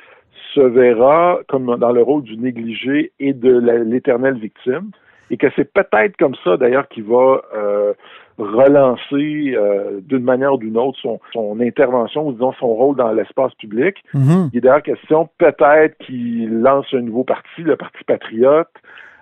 se 0.54 0.62
verra 0.62 1.40
comme 1.48 1.78
dans 1.78 1.92
le 1.92 2.02
rôle 2.02 2.24
du 2.24 2.38
négligé 2.38 3.12
et 3.20 3.34
de 3.34 3.58
l'éternelle 3.84 4.38
victime, 4.38 4.92
et 5.32 5.38
que 5.38 5.48
c'est 5.56 5.74
peut-être 5.74 6.16
comme 6.18 6.36
ça 6.44 6.58
d'ailleurs 6.58 6.88
qu'il 6.90 7.06
va 7.06 7.42
euh, 7.56 7.94
relancer 8.38 9.54
euh, 9.56 10.02
d'une 10.02 10.24
manière 10.24 10.54
ou 10.54 10.58
d'une 10.58 10.78
autre 10.78 11.00
son, 11.02 11.20
son, 11.34 11.60
intervention 11.62 12.28
ou 12.28 12.34
disons 12.34 12.54
son 12.60 12.68
rôle 12.68 12.98
dans 12.98 13.12
l'espace 13.14 13.54
public. 13.56 13.96
Mm-hmm. 14.14 14.50
Il 14.52 14.58
est 14.58 14.62
d'ailleurs 14.62 14.84
question 14.84 15.30
peut-être 15.38 15.98
qu'il 16.06 16.62
lance 16.62 16.86
un 16.94 17.02
nouveau 17.02 17.24
parti, 17.24 17.62
le 17.62 17.78
Parti 17.78 18.04
patriote. 18.06 18.70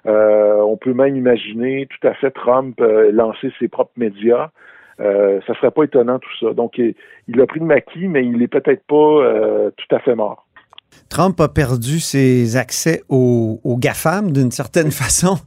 Euh, 0.08 0.60
on 0.62 0.78
peut 0.78 0.93
même 0.93 1.15
imaginer 1.15 1.88
tout 1.88 2.08
à 2.08 2.13
fait 2.15 2.32
Trump 2.32 2.82
lancer 3.12 3.54
ses 3.60 3.67
propres 3.67 3.91
médias. 3.95 4.50
Euh, 5.00 5.39
ça 5.48 5.54
serait 5.56 5.72
pas 5.72 5.84
étonnant 5.84 6.19
tout 6.19 6.30
ça. 6.39 6.54
Donc, 6.54 6.78
il, 6.78 6.95
il 7.28 7.39
a 7.39 7.45
pris 7.45 7.60
le 7.60 7.65
maquis, 7.65 8.08
mais 8.08 8.26
il 8.26 8.41
est 8.41 8.48
peut-être 8.48 8.84
pas 8.88 9.72
tout 9.78 9.95
à 9.95 10.00
fait 10.00 10.15
mort. 10.15 10.45
Trump 11.10 11.39
a 11.39 11.48
perdu 11.48 12.00
ses 12.00 12.58
accès 12.58 13.02
aux, 13.10 13.60
GAFAM 13.80 14.32
d'une 14.32 14.52
certaine 14.52 14.91
façon. 14.91 15.38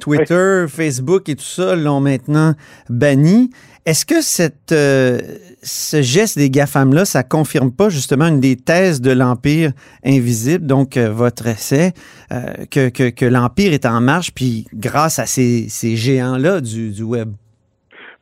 Twitter, 0.00 0.66
Facebook 0.68 1.28
et 1.28 1.36
tout 1.36 1.42
ça 1.42 1.74
l'ont 1.76 2.00
maintenant 2.00 2.54
banni. 2.88 3.50
Est-ce 3.86 4.04
que 4.04 4.20
cette, 4.20 4.72
euh, 4.72 5.18
ce 5.62 6.02
geste 6.02 6.38
des 6.38 6.50
GAFAM-là, 6.50 7.04
ça 7.04 7.22
confirme 7.22 7.70
pas 7.70 7.88
justement 7.88 8.26
une 8.26 8.40
des 8.40 8.56
thèses 8.56 9.00
de 9.00 9.12
l'Empire 9.12 9.70
invisible, 10.04 10.66
donc 10.66 10.96
euh, 10.96 11.08
votre 11.08 11.46
essai, 11.46 11.92
euh, 12.32 12.66
que, 12.68 12.88
que, 12.88 13.24
l'Empire 13.24 13.72
est 13.72 13.86
en 13.86 14.00
marche, 14.00 14.34
puis 14.34 14.66
grâce 14.74 15.20
à 15.20 15.26
ces, 15.26 15.68
ces 15.68 15.94
géants-là 15.94 16.60
du, 16.60 16.90
du 16.90 17.02
Web? 17.04 17.30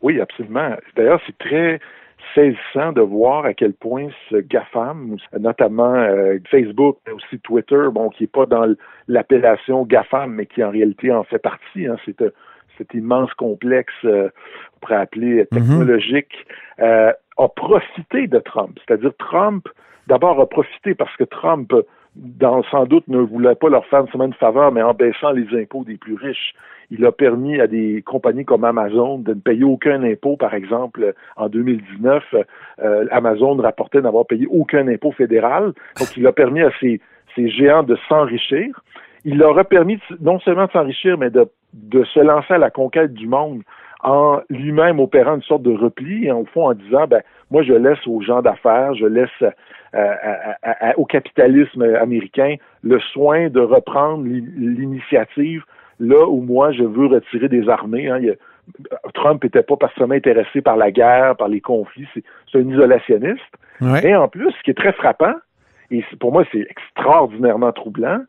Oui, 0.02 0.20
absolument. 0.20 0.76
D'ailleurs, 0.96 1.20
c'est 1.26 1.38
très 1.38 1.80
saisissant 2.34 2.92
de 2.92 3.00
voir 3.00 3.44
à 3.44 3.54
quel 3.54 3.72
point 3.72 4.08
ce 4.30 4.36
GAFAM, 4.36 5.16
notamment 5.38 5.94
euh, 5.94 6.38
Facebook, 6.50 6.98
mais 7.06 7.12
aussi 7.12 7.38
Twitter, 7.40 7.82
bon, 7.92 8.10
qui 8.10 8.24
n'est 8.24 8.28
pas 8.28 8.46
dans 8.46 8.74
l'appellation 9.08 9.84
GAFAM, 9.84 10.34
mais 10.34 10.46
qui 10.46 10.62
en 10.62 10.70
réalité 10.70 11.12
en 11.12 11.24
fait 11.24 11.38
partie, 11.38 11.86
hein, 11.86 11.96
c'est 12.04 12.20
euh, 12.22 12.30
cet 12.76 12.94
immense 12.94 13.32
complexe, 13.34 13.92
euh, 14.04 14.28
on 14.76 14.80
pourrait 14.80 15.00
appeler 15.00 15.46
mhm. 15.52 15.58
technologique, 15.58 16.34
euh, 16.80 17.12
a 17.38 17.48
profité 17.48 18.26
de 18.26 18.38
Trump. 18.38 18.78
C'est-à-dire 18.86 19.12
Trump, 19.18 19.68
d'abord, 20.06 20.40
a 20.40 20.48
profité 20.48 20.94
parce 20.94 21.14
que 21.16 21.24
Trump 21.24 21.72
sans 22.70 22.86
doute 22.86 23.08
ne 23.08 23.18
voulait 23.18 23.54
pas 23.54 23.68
leur 23.68 23.86
faire 23.86 24.00
une 24.00 24.08
semaine 24.08 24.30
de 24.30 24.36
faveur, 24.36 24.72
mais 24.72 24.82
en 24.82 24.94
baissant 24.94 25.30
les 25.30 25.46
impôts 25.60 25.84
des 25.84 25.96
plus 25.96 26.14
riches. 26.14 26.54
Il 26.90 27.04
a 27.06 27.12
permis 27.12 27.60
à 27.60 27.66
des 27.66 28.02
compagnies 28.02 28.44
comme 28.44 28.64
Amazon 28.64 29.18
de 29.18 29.34
ne 29.34 29.40
payer 29.40 29.64
aucun 29.64 30.02
impôt, 30.02 30.36
par 30.36 30.54
exemple, 30.54 31.14
en 31.36 31.48
2019. 31.48 32.22
Euh, 32.82 33.06
Amazon 33.10 33.56
rapportait 33.56 34.00
n'avoir 34.00 34.26
payé 34.26 34.46
aucun 34.50 34.86
impôt 34.88 35.12
fédéral. 35.12 35.72
Donc, 35.98 36.16
il 36.16 36.26
a 36.26 36.32
permis 36.32 36.62
à 36.62 36.70
ces, 36.80 37.00
géants 37.36 37.82
de 37.82 37.96
s'enrichir. 38.08 38.80
Il 39.24 39.38
leur 39.38 39.58
a 39.58 39.64
permis 39.64 39.98
non 40.20 40.38
seulement 40.40 40.66
de 40.66 40.70
s'enrichir, 40.70 41.18
mais 41.18 41.30
de, 41.30 41.48
se 42.04 42.20
lancer 42.20 42.54
à 42.54 42.58
la 42.58 42.70
conquête 42.70 43.12
du 43.12 43.26
monde 43.26 43.62
en 44.04 44.40
lui-même 44.50 45.00
opérant 45.00 45.36
une 45.36 45.42
sorte 45.42 45.62
de 45.62 45.72
repli, 45.72 46.26
et 46.26 46.32
au 46.32 46.44
fond 46.44 46.68
en 46.68 46.74
disant, 46.74 47.06
ben, 47.08 47.22
moi 47.50 47.62
je 47.62 47.72
laisse 47.72 48.06
aux 48.06 48.20
gens 48.20 48.42
d'affaires, 48.42 48.94
je 48.94 49.06
laisse 49.06 49.42
euh, 49.94 50.92
au 50.96 51.04
capitalisme 51.04 51.82
américain 51.82 52.56
le 52.82 52.98
soin 53.00 53.48
de 53.48 53.60
reprendre 53.60 54.24
l'initiative 54.24 55.64
là 56.00 56.26
où 56.26 56.40
moi 56.40 56.72
je 56.72 56.82
veux 56.82 57.06
retirer 57.06 57.48
des 57.48 57.68
armées. 57.68 58.08
Hein. 58.08 58.20
Trump 59.14 59.44
n'était 59.44 59.62
pas 59.62 59.76
particulièrement 59.76 60.14
intéressé 60.14 60.62
par 60.62 60.76
la 60.76 60.90
guerre, 60.90 61.36
par 61.36 61.48
les 61.48 61.60
conflits, 61.60 62.08
c'est 62.14 62.58
un 62.58 62.68
isolationniste. 62.68 63.42
Et 64.02 64.14
en 64.14 64.28
plus, 64.28 64.50
ce 64.50 64.62
qui 64.62 64.70
est 64.70 64.78
très 64.78 64.92
frappant, 64.92 65.34
et 65.90 66.04
pour 66.18 66.32
moi 66.32 66.44
c'est 66.50 66.66
extraordinairement 66.68 67.72
troublant, 67.72 68.20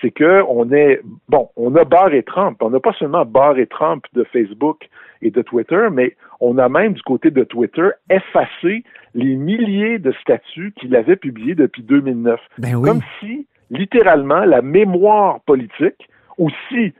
c'est 0.00 0.10
que 0.10 0.42
on 0.48 0.70
est 0.72 1.00
bon, 1.28 1.48
on 1.56 1.74
a 1.76 1.84
barré 1.84 2.22
Trump. 2.22 2.58
On 2.62 2.70
n'a 2.70 2.80
pas 2.80 2.92
seulement 2.94 3.24
barré 3.24 3.66
Trump 3.66 4.04
de 4.12 4.24
Facebook 4.24 4.88
et 5.22 5.30
de 5.30 5.42
Twitter, 5.42 5.88
mais 5.92 6.16
on 6.40 6.58
a 6.58 6.68
même 6.68 6.94
du 6.94 7.02
côté 7.02 7.30
de 7.30 7.44
Twitter 7.44 7.88
effacé 8.10 8.84
les 9.14 9.36
milliers 9.36 9.98
de 9.98 10.12
statuts 10.20 10.72
qu'il 10.78 10.94
avait 10.96 11.16
publiés 11.16 11.54
depuis 11.54 11.82
2009. 11.82 12.40
Ben 12.58 12.80
Comme 12.82 13.00
si, 13.20 13.46
littéralement, 13.70 14.44
la 14.44 14.62
mémoire 14.62 15.40
politique, 15.40 16.08
aussi 16.38 16.92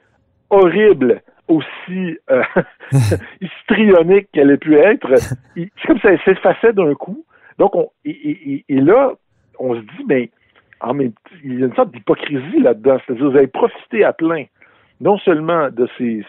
horrible 0.50 1.22
aussi 1.48 2.18
euh, 2.30 2.42
histrionique 3.40 4.28
qu'elle 4.32 4.50
ait 4.50 4.56
pu 4.56 4.76
être, 4.76 5.08
c'est 5.54 5.86
comme 5.86 6.00
ça, 6.00 6.12
elle 6.12 6.20
s'effaçait 6.24 6.72
d'un 6.72 6.94
coup. 6.94 7.24
Donc, 7.58 7.74
on, 7.74 7.90
et, 8.04 8.64
là, 8.68 9.12
on 9.58 9.74
se 9.74 9.80
dit, 9.80 10.04
mais 10.08 10.30
en 10.80 10.94
même, 10.94 11.12
il 11.44 11.60
y 11.60 11.62
a 11.62 11.66
une 11.66 11.74
sorte 11.74 11.92
d'hypocrisie 11.92 12.60
là-dedans. 12.60 12.98
C'est-à-dire, 13.06 13.30
vous 13.30 13.36
avez 13.36 13.46
profité 13.46 14.04
à 14.04 14.12
plein 14.12 14.44
non 15.00 15.18
seulement 15.18 15.70
de 15.70 15.88
ses 15.98 16.24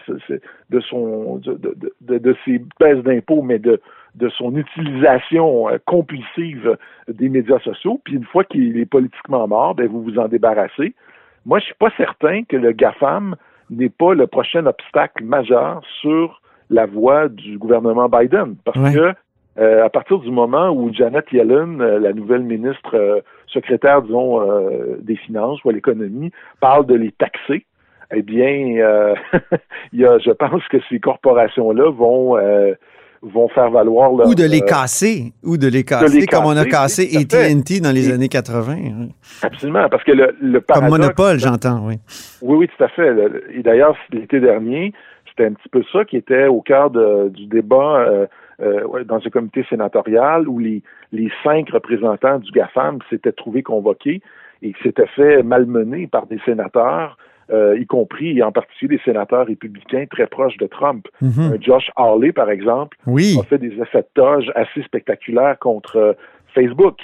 de 0.70 0.80
son 0.80 1.36
de, 1.36 1.54
de, 2.00 2.18
de, 2.18 2.36
ses 2.44 2.60
baisses 2.80 3.02
d'impôts, 3.02 3.42
mais 3.42 3.58
de 3.58 3.80
de 4.16 4.28
son 4.30 4.56
utilisation 4.56 5.68
euh, 5.68 5.78
compulsive 5.84 6.76
des 7.08 7.28
médias 7.28 7.60
sociaux. 7.60 8.00
Puis 8.04 8.14
une 8.14 8.24
fois 8.24 8.44
qu'il 8.44 8.78
est 8.78 8.86
politiquement 8.86 9.46
mort, 9.46 9.74
ben 9.74 9.86
vous 9.88 10.02
vous 10.02 10.18
en 10.18 10.28
débarrassez. 10.28 10.94
Moi, 11.44 11.58
je 11.60 11.66
suis 11.66 11.74
pas 11.74 11.90
certain 11.96 12.42
que 12.44 12.56
le 12.56 12.72
GAFAM 12.72 13.36
n'est 13.70 13.90
pas 13.90 14.14
le 14.14 14.26
prochain 14.26 14.66
obstacle 14.66 15.22
majeur 15.24 15.82
sur 16.00 16.40
la 16.70 16.86
voie 16.86 17.28
du 17.28 17.58
gouvernement 17.58 18.08
Biden, 18.08 18.56
parce 18.64 18.92
que 18.92 19.12
euh, 19.58 19.84
à 19.84 19.88
partir 19.88 20.18
du 20.18 20.30
moment 20.30 20.70
où 20.70 20.92
Janet 20.92 21.30
Yellen, 21.32 21.80
euh, 21.80 21.98
la 21.98 22.12
nouvelle 22.12 22.42
ministre 22.42 23.22
secrétaire, 23.46 24.02
disons, 24.02 24.42
des 25.00 25.16
finances 25.16 25.62
ou 25.64 25.70
à 25.70 25.72
l'économie, 25.72 26.32
parle 26.60 26.84
de 26.86 26.94
les 26.94 27.12
taxer, 27.12 27.64
eh 28.14 28.22
bien, 28.22 28.48
il 29.92 30.00
y 30.00 30.04
a, 30.04 30.18
je 30.18 30.30
pense 30.30 30.62
que 30.68 30.78
ces 30.88 31.00
corporations-là 31.00 31.90
vont 31.90 32.36
vont 33.22 33.48
faire 33.48 33.70
valoir 33.70 34.12
Ou 34.12 34.34
de 34.34 34.44
les 34.44 34.62
euh, 34.62 34.66
casser, 34.66 35.32
ou 35.42 35.56
de 35.56 35.68
les 35.68 35.84
casser, 35.84 36.26
comme 36.26 36.46
on 36.46 36.56
a 36.56 36.64
cassé 36.64 37.08
AT&T 37.16 37.80
dans 37.80 37.92
les 37.92 38.12
années 38.12 38.28
80. 38.28 38.72
Hein. 38.72 39.08
Absolument, 39.42 39.88
parce 39.88 40.04
que 40.04 40.12
le, 40.12 40.36
le 40.40 40.60
Comme 40.60 40.88
monopole, 40.88 41.38
j'entends, 41.38 41.86
oui. 41.86 41.94
Oui, 42.42 42.56
oui, 42.56 42.68
tout 42.68 42.84
à 42.84 42.88
fait. 42.88 43.14
Et 43.52 43.62
d'ailleurs, 43.62 43.96
l'été 44.12 44.40
dernier, 44.40 44.92
c'était 45.28 45.46
un 45.46 45.52
petit 45.52 45.68
peu 45.68 45.82
ça 45.92 46.04
qui 46.04 46.16
était 46.16 46.46
au 46.46 46.60
cœur 46.60 46.90
du 46.90 47.46
débat 47.46 47.98
euh, 47.98 48.26
euh, 48.60 49.04
dans 49.04 49.20
ce 49.20 49.28
comité 49.28 49.64
sénatorial 49.68 50.48
où 50.48 50.58
les, 50.58 50.82
les 51.12 51.30
cinq 51.42 51.70
représentants 51.70 52.38
du 52.38 52.50
GAFAM 52.52 52.98
s'étaient 53.10 53.32
trouvés 53.32 53.62
convoqués 53.62 54.22
et 54.62 54.72
s'étaient 54.82 55.08
fait 55.08 55.42
malmener 55.42 56.06
par 56.06 56.26
des 56.26 56.38
sénateurs 56.44 57.18
euh, 57.52 57.78
y 57.78 57.86
compris 57.86 58.36
et 58.38 58.42
en 58.42 58.50
particulier 58.50 58.96
des 58.96 59.02
sénateurs 59.04 59.46
républicains 59.46 60.06
très 60.10 60.26
proches 60.26 60.56
de 60.56 60.66
Trump. 60.66 61.06
Mhm. 61.22 61.58
Josh 61.60 61.92
Hawley, 61.94 62.32
par 62.32 62.50
exemple, 62.50 62.96
a 63.06 63.42
fait 63.44 63.58
des 63.58 63.72
effets 63.80 64.02
de 64.02 64.08
toge 64.14 64.50
assez 64.56 64.82
spectaculaires 64.82 65.56
contre 65.60 65.96
euh, 65.96 66.12
Facebook. 66.56 66.96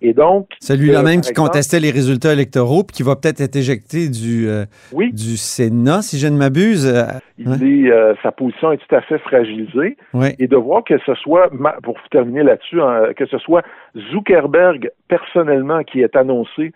Et 0.00 0.14
donc, 0.14 0.48
celui-là 0.60 1.00
euh, 1.00 1.02
même 1.02 1.20
qui 1.20 1.34
contestait 1.34 1.80
les 1.80 1.90
résultats 1.90 2.32
électoraux, 2.32 2.82
puis 2.82 2.96
qui 2.96 3.02
va 3.02 3.14
peut-être 3.14 3.42
être 3.42 3.56
éjecté 3.56 4.08
du 4.08 4.48
du 4.94 5.36
Sénat, 5.36 6.00
si 6.00 6.18
je 6.18 6.28
ne 6.28 6.38
m'abuse. 6.38 6.90
Il 7.36 7.92
sa 8.22 8.32
position 8.32 8.72
est 8.72 8.78
tout 8.78 8.94
à 8.94 9.02
fait 9.02 9.18
fragilisée. 9.18 9.98
Et 10.38 10.46
de 10.46 10.56
voir 10.56 10.82
que 10.82 10.96
ce 11.04 11.14
soit, 11.16 11.50
pour 11.82 11.98
terminer 12.10 12.42
là-dessus, 12.42 12.80
hein, 12.80 13.12
que 13.14 13.26
ce 13.26 13.36
soit 13.36 13.62
Zuckerberg 14.10 14.90
personnellement 15.08 15.82
qui 15.82 16.00
ait 16.00 16.16
annoncé 16.16 16.72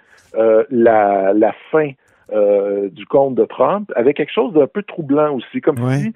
la, 0.70 1.32
la 1.32 1.54
fin 1.70 1.92
euh, 2.32 2.88
du 2.90 3.06
compte 3.06 3.34
de 3.34 3.44
Trump 3.44 3.92
avait 3.96 4.14
quelque 4.14 4.32
chose 4.32 4.52
d'un 4.54 4.66
peu 4.66 4.82
troublant 4.82 5.34
aussi, 5.34 5.60
comme 5.60 5.76
si 5.92 6.12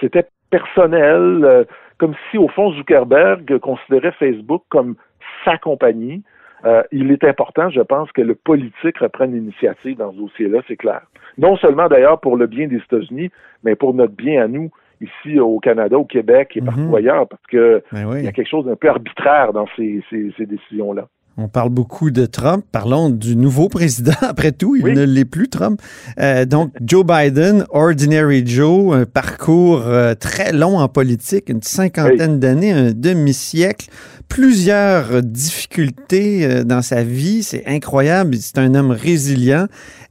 c'était 0.00 0.26
personnel, 0.50 1.44
euh, 1.44 1.64
comme 1.98 2.14
si 2.30 2.38
au 2.38 2.48
fond 2.48 2.72
Zuckerberg 2.72 3.58
considérait 3.58 4.12
Facebook 4.12 4.64
comme 4.68 4.96
sa 5.44 5.56
compagnie. 5.58 6.22
Euh, 6.64 6.82
il 6.92 7.10
est 7.10 7.24
important, 7.24 7.70
je 7.70 7.80
pense, 7.80 8.10
que 8.12 8.22
le 8.22 8.34
politique 8.34 8.98
reprenne 8.98 9.32
l'initiative 9.34 9.96
dans 9.96 10.12
ce 10.12 10.16
dossier-là, 10.18 10.60
c'est 10.68 10.76
clair. 10.76 11.02
Non 11.38 11.56
seulement 11.56 11.88
d'ailleurs 11.88 12.20
pour 12.20 12.36
le 12.36 12.46
bien 12.46 12.68
des 12.68 12.76
États-Unis, 12.76 13.30
mais 13.64 13.74
pour 13.74 13.94
notre 13.94 14.14
bien 14.14 14.44
à 14.44 14.48
nous 14.48 14.70
ici 15.00 15.40
au 15.40 15.58
Canada, 15.58 15.98
au 15.98 16.04
Québec 16.04 16.52
et 16.56 16.60
partout 16.60 16.80
mhm. 16.80 16.94
ailleurs, 16.94 17.26
parce 17.26 17.42
que 17.48 17.82
ben 17.90 18.16
il 18.18 18.24
y 18.24 18.28
a 18.28 18.32
quelque 18.32 18.48
chose 18.48 18.66
d'un 18.66 18.76
peu 18.76 18.88
arbitraire 18.88 19.52
dans 19.52 19.66
ces 19.76 20.02
décisions-là. 20.38 21.08
On 21.38 21.48
parle 21.48 21.70
beaucoup 21.70 22.10
de 22.10 22.26
Trump. 22.26 22.64
Parlons 22.72 23.08
du 23.08 23.36
nouveau 23.36 23.68
président. 23.68 24.12
Après 24.20 24.52
tout, 24.52 24.76
il 24.76 24.84
ne 24.84 25.04
l'est 25.04 25.24
plus, 25.24 25.48
Trump. 25.48 25.80
Euh, 26.18 26.44
donc, 26.44 26.72
Joe 26.84 27.04
Biden, 27.06 27.64
Ordinary 27.70 28.46
Joe, 28.46 28.94
un 28.94 29.06
parcours 29.06 29.82
euh, 29.86 30.14
très 30.14 30.52
long 30.52 30.78
en 30.78 30.88
politique, 30.88 31.48
une 31.48 31.62
cinquantaine 31.62 32.38
d'années, 32.38 32.72
un 32.72 32.92
demi-siècle, 32.92 33.88
plusieurs 34.28 35.22
difficultés 35.22 36.44
euh, 36.44 36.64
dans 36.64 36.82
sa 36.82 37.02
vie. 37.02 37.42
C'est 37.42 37.66
incroyable. 37.66 38.34
C'est 38.36 38.58
un 38.58 38.74
homme 38.74 38.90
résilient. 38.90 39.66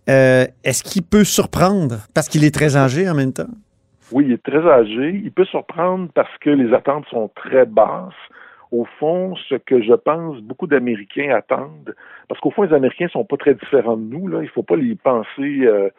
Est-ce 0.08 0.84
qu'il 0.84 1.04
peut 1.04 1.24
surprendre 1.24 2.00
parce 2.14 2.28
qu'il 2.28 2.44
est 2.44 2.54
très 2.54 2.76
âgé 2.76 3.10
en 3.10 3.14
même 3.14 3.32
temps? 3.32 3.48
Oui, 4.12 4.26
il 4.28 4.34
est 4.34 4.44
très 4.44 4.68
âgé. 4.68 5.22
Il 5.24 5.32
peut 5.32 5.46
surprendre 5.46 6.10
parce 6.14 6.36
que 6.42 6.50
les 6.50 6.74
attentes 6.74 7.06
sont 7.10 7.30
très 7.34 7.66
basses 7.66 8.12
au 8.72 8.86
fond, 9.00 9.36
ce 9.50 9.56
que 9.56 9.82
je 9.82 9.94
pense 9.94 10.40
beaucoup 10.40 10.68
d'Américains 10.68 11.30
attendent, 11.36 11.94
parce 12.28 12.40
qu'au 12.40 12.52
fond, 12.52 12.64
les 12.64 12.74
Américains 12.74 13.10
sont 13.10 13.26
pas 13.26 13.38
très 13.38 13.54
différents 13.54 13.98
de 13.98 14.04
nous, 14.04 14.28
là. 14.28 14.40
Il 14.42 14.50
faut 14.50 14.64
pas 14.64 14.78
les 14.78 14.96
penser 14.96 15.66
euh, 15.66 15.90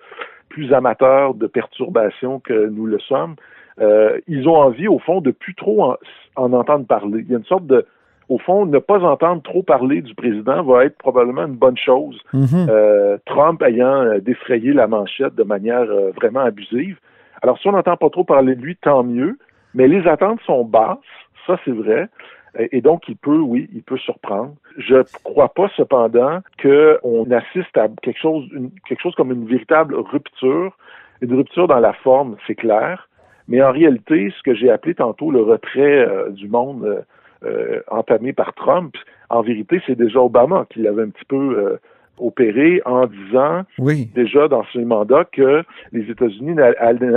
plus 0.49 0.73
amateurs 0.73 1.35
de 1.35 1.47
perturbations 1.47 2.41
que 2.41 2.69
nous 2.69 2.87
le 2.87 2.99
sommes. 3.01 3.37
Euh, 3.81 4.19
ils 4.27 4.49
ont 4.49 4.57
envie, 4.57 4.89
au 4.89 4.99
fond, 4.99 5.21
de 5.21 5.31
plus 5.31 5.55
trop 5.55 5.95
en, 6.37 6.53
entendre 6.53 6.87
parler. 6.87 7.21
Il 7.21 7.31
y 7.31 7.35
a 7.35 7.39
une 7.39 7.45
sorte 7.45 7.67
de, 7.67 7.87
au 8.29 8.39
fond, 8.39 8.65
ne 8.65 8.79
pas 8.79 9.01
entendre 9.01 9.43
trop 9.43 9.63
parler 9.63 10.01
du 10.01 10.15
président 10.15 10.63
va 10.63 10.85
être 10.85 10.97
probablement 10.97 11.45
une 11.45 11.57
bonne 11.57 11.77
chose. 11.77 12.19
Mm-hmm. 12.33 12.71
euh, 12.71 13.19
Trump 13.27 13.63
ayant 13.63 14.19
défrayé 14.19 14.73
la 14.73 14.87
manchette 14.87 15.35
de 15.35 15.43
manière 15.43 15.91
euh, 15.91 16.11
vraiment 16.17 16.41
abusive. 16.41 16.99
Alors, 17.43 17.59
si 17.59 17.69
on 17.69 17.73
n'entend 17.73 17.97
pas 17.97 18.09
trop 18.09 18.25
parler 18.25 18.55
de 18.55 18.63
lui, 18.63 18.77
tant 18.77 19.03
mieux. 19.03 19.37
Mais 19.75 19.89
les 19.89 20.07
attentes 20.07 20.41
sont 20.43 20.65
basses, 20.65 20.99
ça 21.47 21.59
c'est 21.65 21.73
vrai. 21.73 22.09
Et 22.59 22.83
donc, 22.83 23.09
il 23.09 23.17
peut, 23.17 23.39
oui, 23.39 23.69
il 23.73 23.83
peut 23.83 23.97
surprendre. 23.97 24.55
Je 24.77 24.97
ne 24.97 25.03
crois 25.25 25.49
pas 25.49 25.71
cependant 25.77 26.41
qu'on 26.61 27.31
assiste 27.31 27.77
à 27.77 27.89
quelque 28.03 28.19
chose, 28.19 28.45
quelque 28.87 29.01
chose 29.01 29.15
comme 29.15 29.33
une 29.33 29.47
véritable 29.47 29.95
rupture, 29.95 30.77
une 31.23 31.35
rupture 31.35 31.67
dans 31.67 31.81
la 31.81 31.95
forme, 31.95 32.37
c'est 32.47 32.55
clair. 32.55 33.09
Mais 33.49 33.63
en 33.63 33.73
réalité, 33.73 34.33
ce 34.37 34.43
que 34.43 34.55
j'ai 34.55 34.71
appelé 34.71 34.95
tantôt 34.95 35.31
le 35.31 35.43
retrait 35.43 36.07
euh, 36.07 36.31
du 36.31 36.49
monde 36.49 36.85
euh, 36.85 37.01
euh, 37.45 37.81
entamé 37.91 38.33
par 38.33 38.53
Trump, 38.55 38.95
en 39.31 39.41
vérité, 39.41 39.81
c'est 39.87 39.97
déjà 39.97 40.21
Obama 40.21 40.67
qui 40.71 40.81
l'avait 40.81 41.03
un 41.03 41.09
petit 41.09 41.25
peu 41.25 41.79
opéré 42.19 42.83
en 42.85 43.07
disant 43.07 43.63
oui. 43.79 44.11
déjà 44.15 44.47
dans 44.47 44.63
ce 44.73 44.79
mandat 44.79 45.25
que 45.25 45.65
les 45.91 46.11
États-Unis 46.11 46.55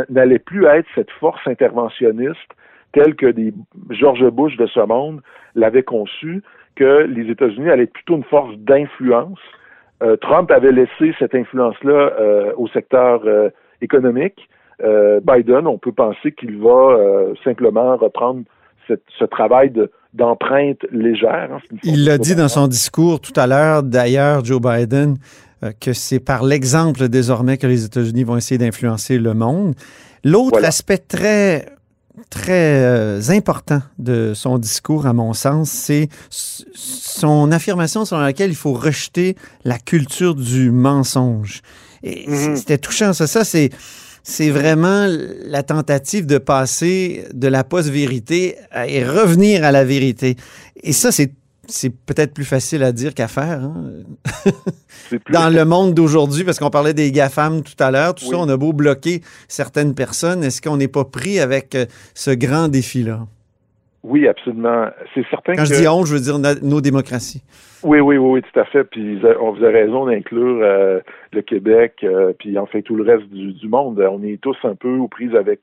n'allaient 0.10 0.40
plus 0.40 0.66
être 0.66 0.88
cette 0.96 1.12
force 1.12 1.46
interventionniste 1.46 2.56
tel 2.96 3.16
que 3.16 3.28
des 3.28 3.54
George 3.92 4.26
Bush 4.32 4.56
de 4.58 4.66
ce 4.68 4.80
monde 4.80 5.22
l'avaient 5.54 5.84
conçu, 5.84 6.42
que 6.76 7.06
les 7.06 7.30
États-Unis 7.30 7.70
allaient 7.70 7.84
être 7.84 7.94
plutôt 7.94 8.16
une 8.16 8.24
force 8.24 8.56
d'influence. 8.58 9.40
Euh, 10.02 10.18
Trump 10.18 10.50
avait 10.52 10.72
laissé 10.72 11.14
cette 11.20 11.36
influence-là 11.36 12.14
euh, 12.20 12.52
au 12.58 12.68
secteur 12.70 13.22
euh, 13.26 13.50
économique. 13.82 14.50
Biden, 15.24 15.68
on 15.68 15.78
peut 15.78 15.94
penser 15.94 16.34
qu'il 16.34 16.58
va 16.58 16.98
simplement 17.46 17.96
reprendre 17.96 18.44
ce 18.90 19.24
travail 19.24 19.72
d'empreinte 20.14 20.86
légère. 20.92 21.50
Hein, 21.54 21.78
Il 21.84 22.04
l'a 22.04 22.18
dit 22.18 22.36
dans 22.36 22.50
son 22.50 22.68
discours 22.68 23.22
tout 23.22 23.32
à 23.38 23.48
l'heure, 23.48 23.84
d'ailleurs, 23.84 24.44
Joe 24.44 24.60
Biden, 24.60 25.16
que 25.80 25.94
c'est 25.94 26.20
par 26.20 26.44
l'exemple 26.44 27.08
désormais 27.08 27.56
que 27.56 27.68
les 27.68 27.86
États-Unis 27.86 28.26
vont 28.26 28.36
essayer 28.36 28.58
d'influencer 28.58 29.18
le 29.18 29.34
monde. 29.34 29.76
L'autre 30.26 30.66
aspect 30.66 30.98
très 30.98 31.68
très 32.30 32.84
euh, 32.84 33.22
important 33.30 33.82
de 34.00 34.34
son 34.34 34.58
discours, 34.58 35.06
à 35.06 35.14
mon 35.14 35.34
sens, 35.34 35.70
c'est 35.70 36.10
son 36.30 37.52
affirmation 37.52 38.06
selon 38.06 38.22
laquelle 38.22 38.50
il 38.50 38.56
faut 38.56 38.74
rejeter 38.74 39.36
la 39.64 39.78
culture 39.80 40.36
du 40.36 40.72
mensonge. 40.72 41.62
Et 42.04 42.28
mm-hmm. 42.28 42.56
c'était 42.56 42.78
touchant, 42.78 43.14
ça. 43.14 43.28
Ça, 43.28 43.44
c'est 43.44 43.70
c'est 44.28 44.50
vraiment 44.50 45.08
la 45.46 45.62
tentative 45.62 46.26
de 46.26 46.40
passer 46.40 47.28
de 47.32 47.48
la 47.48 47.64
post-vérité 47.64 48.56
et 48.88 49.06
revenir 49.06 49.64
à 49.64 49.72
la 49.72 49.86
vérité. 49.86 50.36
Et 50.82 50.94
ça, 50.94 51.12
c'est 51.12 51.32
c'est 51.68 51.90
peut-être 51.90 52.34
plus 52.34 52.46
facile 52.46 52.84
à 52.84 52.92
dire 52.92 53.14
qu'à 53.14 53.28
faire. 53.28 53.62
Hein? 53.64 53.74
Dans 55.32 55.54
le 55.54 55.66
monde 55.66 55.94
d'aujourd'hui, 55.94 56.44
parce 56.44 56.60
qu'on 56.60 56.70
parlait 56.70 56.94
des 56.94 57.12
GAFAM 57.12 57.62
tout 57.64 57.82
à 57.84 57.92
l'heure, 57.92 58.16
tout 58.16 58.26
ça, 58.26 58.38
on 58.38 58.50
a 58.50 58.58
beau 58.58 58.74
bloquer 58.74 59.22
certaines 59.48 59.96
personnes, 59.96 60.44
est-ce 60.44 60.62
qu'on 60.62 60.78
n'est 60.78 60.88
pas 60.88 61.06
pris 61.06 61.40
avec 61.40 61.76
euh, 61.76 61.86
ce 62.14 62.32
grand 62.32 62.68
défi-là? 62.68 63.20
Oui, 64.04 64.28
absolument. 64.28 64.88
C'est 65.16 65.26
certain 65.30 65.54
Quand 65.56 65.66
je 65.66 65.74
dis 65.74 65.88
on, 65.88 66.06
je 66.06 66.14
veux 66.14 66.20
dire 66.20 66.38
nos 66.62 66.80
démocraties. 66.80 67.42
Oui, 67.84 68.00
oui, 68.00 68.18
oui, 68.18 68.42
tout 68.42 68.60
à 68.60 68.66
fait. 68.66 68.84
Puis 68.84 69.20
on 69.40 69.52
vous 69.52 69.66
a 69.66 69.70
raison 69.70 70.06
d'inclure 70.06 70.60
euh, 70.62 71.00
le 71.34 71.42
Québec, 71.42 71.96
euh, 72.04 72.32
puis 72.38 72.58
enfin 72.60 72.82
tout 72.82 72.96
le 72.96 73.04
reste 73.04 73.28
du, 73.30 73.54
du, 73.54 73.68
monde. 73.68 74.00
On 74.00 74.22
est 74.24 74.40
tous 74.40 74.58
un 74.64 74.76
peu 74.76 74.96
aux 74.96 75.08
prises 75.08 75.36
avec 75.36 75.62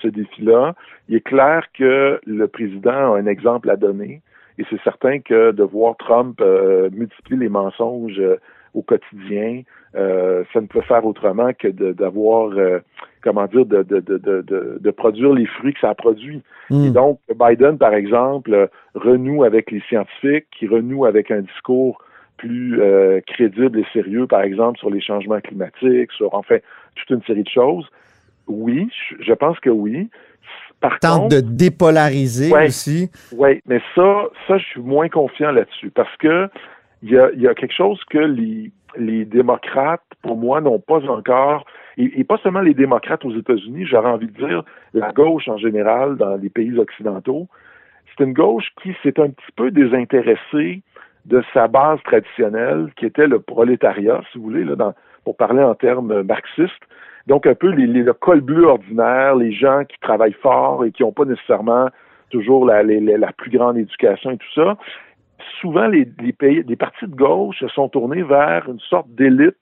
ce 0.00 0.06
défi-là. 0.06 0.74
Il 1.08 1.16
est 1.16 1.20
clair 1.20 1.66
que 1.76 2.20
le 2.24 2.46
président 2.46 3.14
a 3.14 3.18
un 3.18 3.26
exemple 3.26 3.68
à 3.70 3.76
donner. 3.76 4.20
Et 4.60 4.64
c'est 4.68 4.80
certain 4.82 5.20
que 5.20 5.52
de 5.52 5.62
voir 5.62 5.96
Trump 5.96 6.38
euh, 6.40 6.90
multiplier 6.92 7.40
les 7.40 7.48
mensonges 7.48 8.20
euh, 8.20 8.36
au 8.74 8.82
quotidien, 8.82 9.62
euh, 9.96 10.44
ça 10.52 10.60
ne 10.60 10.66
peut 10.66 10.82
faire 10.82 11.04
autrement 11.04 11.50
que 11.58 11.68
d'avoir 11.68 12.52
comment 13.22 13.46
dire, 13.46 13.66
de, 13.66 13.82
de, 13.82 14.00
de, 14.00 14.18
de, 14.18 14.78
de 14.80 14.90
produire 14.90 15.32
les 15.32 15.46
fruits 15.46 15.74
que 15.74 15.80
ça 15.80 15.90
a 15.90 15.94
produit. 15.94 16.42
Hmm. 16.68 16.84
Et 16.84 16.90
donc, 16.90 17.18
Biden, 17.34 17.78
par 17.78 17.94
exemple, 17.94 18.68
renoue 18.94 19.44
avec 19.44 19.70
les 19.70 19.80
scientifiques, 19.88 20.46
qui 20.56 20.66
renoue 20.66 21.04
avec 21.04 21.30
un 21.30 21.40
discours 21.40 21.98
plus 22.36 22.80
euh, 22.80 23.20
crédible 23.26 23.78
et 23.78 23.86
sérieux, 23.92 24.26
par 24.26 24.42
exemple, 24.42 24.78
sur 24.78 24.90
les 24.90 25.00
changements 25.00 25.40
climatiques, 25.40 26.12
sur, 26.12 26.34
enfin, 26.34 26.58
toute 26.96 27.10
une 27.10 27.22
série 27.22 27.42
de 27.42 27.48
choses. 27.48 27.86
Oui, 28.46 28.88
je 29.20 29.32
pense 29.32 29.58
que 29.60 29.70
oui. 29.70 30.08
Par 30.80 30.98
Tente 30.98 31.22
contre, 31.22 31.36
de 31.36 31.40
dépolariser 31.40 32.52
Ouais. 32.52 32.66
aussi. 32.68 33.10
oui, 33.32 33.60
mais 33.66 33.80
ça, 33.94 34.24
ça, 34.46 34.56
je 34.58 34.64
suis 34.64 34.80
moins 34.80 35.08
confiant 35.08 35.50
là-dessus 35.52 35.90
parce 35.90 36.14
que 36.16 36.48
il 37.02 37.10
y 37.10 37.18
a, 37.18 37.30
il 37.34 37.40
y 37.40 37.48
a 37.48 37.54
quelque 37.54 37.74
chose 37.74 38.02
que 38.10 38.18
les, 38.18 38.70
les 38.96 39.24
démocrates, 39.24 40.02
pour 40.22 40.36
moi, 40.36 40.60
n'ont 40.60 40.78
pas 40.80 41.00
encore, 41.08 41.64
et, 41.96 42.20
et 42.20 42.24
pas 42.24 42.36
seulement 42.42 42.60
les 42.60 42.74
démocrates 42.74 43.24
aux 43.24 43.34
États-Unis, 43.36 43.86
j'aurais 43.86 44.10
envie 44.10 44.26
de 44.28 44.46
dire 44.46 44.64
la 44.94 45.12
gauche 45.12 45.48
en 45.48 45.56
général 45.56 46.16
dans 46.16 46.36
les 46.36 46.50
pays 46.50 46.76
occidentaux, 46.78 47.48
c'est 48.16 48.24
une 48.24 48.32
gauche 48.34 48.68
qui 48.82 48.94
s'est 49.02 49.18
un 49.20 49.30
petit 49.30 49.52
peu 49.56 49.70
désintéressée 49.70 50.82
de 51.26 51.42
sa 51.54 51.68
base 51.68 52.02
traditionnelle, 52.04 52.90
qui 52.96 53.06
était 53.06 53.26
le 53.26 53.40
prolétariat, 53.40 54.20
si 54.32 54.38
vous 54.38 54.44
voulez, 54.44 54.64
là, 54.64 54.76
dans, 54.76 54.94
pour 55.24 55.36
parler 55.36 55.62
en 55.62 55.74
termes 55.74 56.22
marxistes. 56.22 56.84
Donc, 57.30 57.46
un 57.46 57.54
peu 57.54 57.68
les, 57.70 57.86
les- 57.86 58.02
le 58.02 58.12
col 58.12 58.40
bleu 58.40 58.64
ordinaire, 58.64 59.36
les 59.36 59.52
gens 59.52 59.84
qui 59.88 59.96
travaillent 60.00 60.36
fort 60.42 60.84
et 60.84 60.90
qui 60.90 61.02
n'ont 61.04 61.12
pas 61.12 61.24
nécessairement 61.24 61.86
toujours 62.30 62.66
la, 62.66 62.82
les- 62.82 63.00
les- 63.00 63.16
la 63.16 63.32
plus 63.32 63.50
grande 63.50 63.78
éducation 63.78 64.32
et 64.32 64.36
tout 64.36 64.52
ça. 64.54 64.76
Souvent, 65.60 65.86
les, 65.86 66.06
les 66.20 66.32
pays, 66.32 66.62
les 66.66 66.76
partis 66.76 67.06
de 67.06 67.14
gauche 67.14 67.58
se 67.60 67.68
sont 67.68 67.88
tournés 67.88 68.22
vers 68.24 68.68
une 68.68 68.80
sorte 68.80 69.08
d'élite 69.10 69.56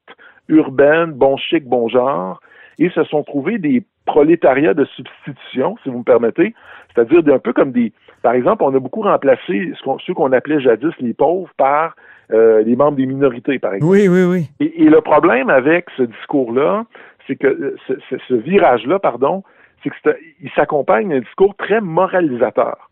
urbaine, 0.49 1.13
bon 1.13 1.37
chic, 1.37 1.65
bon 1.67 1.89
genre, 1.89 2.41
et 2.79 2.89
se 2.91 3.05
sont 3.05 3.23
trouvés 3.23 3.59
des 3.59 3.83
prolétariats 4.07 4.73
de 4.75 4.87
substitution, 4.87 5.77
si 5.83 5.91
vous 5.91 5.99
me 5.99 6.05
permettez, 6.05 6.55
c'est-à-dire 6.95 7.23
un 7.35 7.39
peu 7.39 7.53
comme 7.53 7.73
des... 7.73 7.93
Par 8.23 8.33
exemple, 8.33 8.65
on 8.65 8.75
a 8.75 8.79
beaucoup 8.81 9.03
remplacé 9.03 9.73
ce 9.75 9.91
ceux 10.07 10.15
qu'on 10.15 10.33
appelait 10.33 10.61
jadis 10.61 10.93
les 11.01 11.13
pauvres 11.13 11.51
par 11.59 11.95
euh, 12.33 12.63
les 12.63 12.77
membres 12.77 12.97
des 12.97 13.07
minorités, 13.07 13.59
par 13.59 13.75
exemple. 13.75 13.93
Oui, 13.93 14.09
oui, 14.09 14.25
oui. 14.25 14.49
Et, 14.61 14.85
et 14.85 14.89
le 14.89 15.01
problème 15.01 15.51
avec 15.51 15.87
ce 15.97 16.03
discours-là, 16.03 16.85
c'est 17.29 17.37
que 17.37 17.47
euh, 17.47 17.77
ce, 17.87 17.93
ce- 18.11 18.19
ce 18.27 18.35
virage-là, 18.35 18.99
pardon, 18.99 19.45
c'est 19.85 19.91
que 19.91 19.97
c'est 20.03 20.11
un- 20.11 20.17
il 20.43 20.51
s'accompagne 20.57 21.11
d'un 21.11 21.21
discours 21.21 21.55
très 21.57 21.81
moralisateur. 21.81 22.89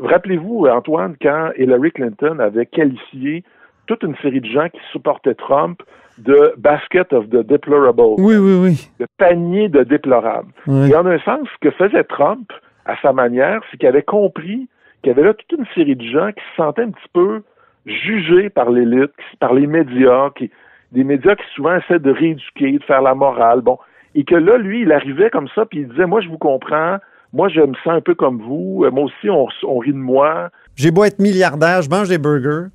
Rappelez-vous, 0.00 0.66
Antoine, 0.66 1.14
quand 1.22 1.50
Hillary 1.56 1.92
Clinton 1.92 2.38
avait 2.40 2.66
qualifié 2.66 3.44
toute 3.86 4.02
une 4.02 4.16
série 4.16 4.40
de 4.40 4.46
gens 4.46 4.68
qui 4.68 4.80
supportaient 4.92 5.34
Trump 5.34 5.80
de 6.18 6.52
basket 6.58 7.12
of 7.12 7.28
the 7.30 7.36
deplorable, 7.46 8.16
Oui, 8.18 8.36
oui, 8.36 8.54
oui. 8.60 8.90
de 8.98 9.06
panier 9.16 9.68
de 9.68 9.82
déplorables. 9.84 10.52
Et 10.66 10.94
en 10.94 11.06
un 11.06 11.18
sens, 11.20 11.48
ce 11.54 11.68
que 11.68 11.70
faisait 11.70 12.04
Trump, 12.04 12.52
à 12.84 12.96
sa 13.00 13.12
manière, 13.12 13.60
c'est 13.70 13.76
qu'il 13.78 13.88
avait 13.88 14.02
compris 14.02 14.68
qu'il 15.02 15.08
y 15.08 15.10
avait 15.12 15.22
là 15.22 15.32
toute 15.34 15.58
une 15.58 15.64
série 15.74 15.96
de 15.96 16.04
gens 16.04 16.30
qui 16.32 16.42
se 16.50 16.56
sentaient 16.56 16.82
un 16.82 16.90
petit 16.90 17.08
peu 17.14 17.42
jugés 17.86 18.50
par 18.50 18.70
l'élite, 18.70 19.12
par 19.38 19.54
les 19.54 19.66
médias, 19.66 20.30
qui, 20.36 20.50
des 20.92 21.04
médias 21.04 21.34
qui 21.36 21.44
souvent 21.54 21.76
essaient 21.76 21.98
de 21.98 22.10
rééduquer, 22.10 22.78
de 22.78 22.84
faire 22.84 23.02
la 23.02 23.14
morale, 23.14 23.60
bon. 23.60 23.78
Et 24.14 24.24
que 24.24 24.34
là, 24.34 24.58
lui, 24.58 24.82
il 24.82 24.92
arrivait 24.92 25.30
comme 25.30 25.48
ça, 25.54 25.64
puis 25.64 25.80
il 25.80 25.88
disait, 25.88 26.06
moi, 26.06 26.20
je 26.20 26.28
vous 26.28 26.38
comprends, 26.38 26.96
moi, 27.32 27.48
je 27.48 27.60
me 27.60 27.74
sens 27.74 27.94
un 27.94 28.00
peu 28.00 28.14
comme 28.14 28.40
vous, 28.42 28.84
Euh, 28.84 28.90
moi 28.90 29.04
aussi, 29.04 29.30
on, 29.30 29.46
on 29.68 29.78
rit 29.78 29.92
de 29.92 29.98
moi. 29.98 30.50
J'ai 30.74 30.90
beau 30.90 31.04
être 31.04 31.20
milliardaire, 31.20 31.82
je 31.82 31.88
mange 31.90 32.08
des 32.08 32.18
burgers. 32.18 32.68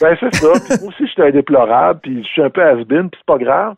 Ben, 0.00 0.16
c'est 0.20 0.32
ça. 0.34 0.48
Puis 0.52 0.78
moi 0.80 0.88
aussi, 0.90 1.06
je 1.06 1.10
suis 1.12 1.22
un 1.22 1.30
déplorable, 1.30 2.00
puis 2.02 2.22
je 2.22 2.28
suis 2.28 2.42
un 2.42 2.50
peu 2.50 2.62
has-been, 2.62 3.10
puis 3.10 3.18
c'est 3.20 3.26
pas 3.26 3.38
grave. 3.38 3.74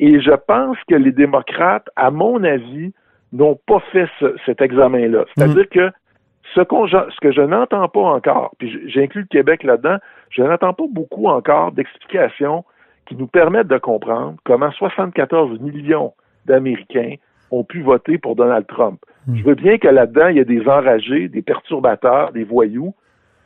Et 0.00 0.20
je 0.20 0.32
pense 0.32 0.76
que 0.88 0.94
les 0.96 1.12
démocrates, 1.12 1.88
à 1.96 2.10
mon 2.10 2.42
avis, 2.44 2.92
n'ont 3.32 3.58
pas 3.66 3.80
fait 3.92 4.08
ce- 4.18 4.34
cet 4.44 4.60
examen-là. 4.60 5.24
C'est-à-dire 5.34 5.68
que 5.70 5.90
ce, 6.54 6.60
ce 6.62 7.20
que 7.20 7.30
je 7.32 7.40
n'entends 7.42 7.88
pas 7.88 8.00
encore, 8.00 8.50
puis 8.58 8.76
j'inclus 8.90 9.20
le 9.22 9.26
Québec 9.28 9.62
là-dedans, 9.62 9.98
je 10.30 10.42
n'entends 10.42 10.72
pas 10.72 10.84
beaucoup 10.90 11.28
encore 11.28 11.70
d'explications 11.72 12.64
qui 13.10 13.16
nous 13.16 13.26
permettent 13.26 13.66
de 13.66 13.76
comprendre 13.76 14.36
comment 14.44 14.70
74 14.70 15.58
millions 15.60 16.14
d'Américains 16.46 17.16
ont 17.50 17.64
pu 17.64 17.82
voter 17.82 18.18
pour 18.18 18.36
Donald 18.36 18.66
Trump. 18.68 19.00
Je 19.34 19.42
veux 19.42 19.56
bien 19.56 19.78
que 19.78 19.88
là-dedans, 19.88 20.28
il 20.28 20.36
y 20.36 20.40
a 20.40 20.44
des 20.44 20.66
enragés, 20.68 21.28
des 21.28 21.42
perturbateurs, 21.42 22.32
des 22.32 22.44
voyous, 22.44 22.94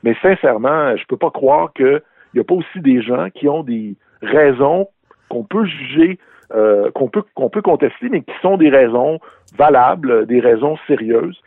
mais 0.02 0.14
sincèrement, 0.20 0.94
je 0.96 1.04
peux 1.06 1.16
pas 1.16 1.30
croire 1.30 1.72
qu'il 1.72 2.02
n'y 2.34 2.40
a 2.40 2.44
pas 2.44 2.54
aussi 2.54 2.80
des 2.80 3.00
gens 3.00 3.28
qui 3.34 3.48
ont 3.48 3.62
des 3.62 3.96
raisons 4.20 4.88
qu'on 5.30 5.44
peut 5.44 5.64
juger, 5.64 6.18
euh, 6.54 6.90
qu'on 6.90 7.08
peut, 7.08 7.22
qu'on 7.34 7.48
peut 7.48 7.62
contester, 7.62 8.08
mais 8.10 8.20
qui 8.20 8.34
sont 8.42 8.58
des 8.58 8.68
raisons 8.68 9.18
valables, 9.56 10.26
des 10.26 10.40
raisons 10.40 10.76
sérieuses. 10.86 11.40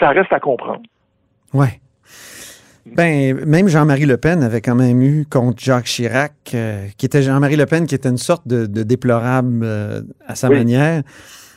Ça 0.00 0.08
reste 0.08 0.32
à 0.32 0.40
comprendre. 0.40 0.82
Ouais. 1.54 1.80
Ben, 2.86 3.34
même 3.46 3.68
Jean-Marie 3.68 4.06
Le 4.06 4.16
Pen 4.16 4.42
avait 4.42 4.60
quand 4.60 4.74
même 4.74 5.00
eu 5.02 5.26
contre 5.28 5.62
Jacques 5.62 5.84
Chirac, 5.84 6.32
euh, 6.54 6.86
qui 6.96 7.06
était 7.06 7.22
Jean-Marie 7.22 7.56
Le 7.56 7.66
Pen, 7.66 7.86
qui 7.86 7.94
était 7.94 8.08
une 8.08 8.18
sorte 8.18 8.46
de, 8.48 8.66
de 8.66 8.82
déplorable 8.82 9.60
euh, 9.62 10.02
à 10.26 10.34
sa 10.34 10.48
Oui. 10.48 10.56
manière. 10.56 11.02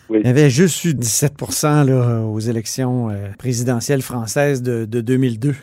Oui. 0.10 0.20
Il 0.24 0.28
avait 0.28 0.50
juste 0.50 0.84
eu 0.84 0.94
17 0.94 1.34
là, 1.64 2.22
aux 2.22 2.40
élections 2.40 3.10
euh, 3.10 3.30
présidentielles 3.38 4.02
françaises 4.02 4.62
de, 4.62 4.86
de 4.86 5.02
2002. 5.02 5.56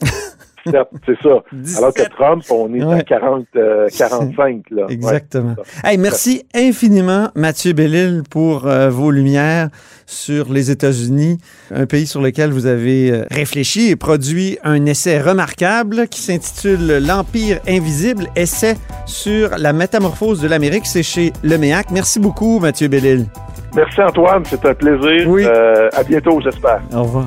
C'est 0.64 1.16
ça. 1.22 1.42
17. 1.52 1.78
Alors 1.78 1.94
que 1.94 2.02
Trump, 2.14 2.42
on 2.50 2.74
est 2.74 2.82
à 2.82 2.86
Ouais. 2.88 3.04
40, 3.04 3.44
euh, 3.56 3.88
45. 3.96 4.62
Là. 4.70 4.86
Ouais. 4.86 4.92
Exactement. 4.92 5.54
Hey, 5.84 5.96
merci 5.98 6.44
infiniment, 6.54 7.28
Mathieu 7.34 7.72
Bellil, 7.72 8.22
pour 8.30 8.66
euh, 8.66 8.90
vos 8.90 9.10
lumières 9.10 9.68
sur 10.06 10.52
les 10.52 10.70
États-Unis, 10.70 11.38
un 11.74 11.86
pays 11.86 12.06
sur 12.06 12.20
lequel 12.20 12.50
vous 12.50 12.66
avez 12.66 13.10
euh, 13.12 13.24
réfléchi 13.30 13.90
et 13.90 13.96
produit 13.96 14.58
un 14.64 14.84
essai 14.86 15.20
remarquable 15.20 16.08
qui 16.08 16.20
s'intitule 16.20 16.98
L'Empire 17.06 17.60
invisible, 17.68 18.26
essai 18.36 18.74
sur 19.06 19.50
la 19.56 19.72
métamorphose 19.72 20.40
de 20.40 20.48
l'Amérique. 20.48 20.86
C'est 20.86 21.02
chez 21.04 21.32
Leméac. 21.44 21.90
Merci 21.92 22.18
beaucoup, 22.20 22.58
Mathieu 22.58 22.88
Bellil. 22.88 23.26
Merci 23.74 24.00
Antoine, 24.02 24.42
c'est 24.46 24.64
un 24.64 24.74
plaisir. 24.74 25.28
Oui. 25.28 25.44
Euh, 25.46 25.88
à 25.92 26.02
bientôt, 26.02 26.40
j'espère. 26.40 26.80
Au 26.92 27.02
revoir. 27.04 27.26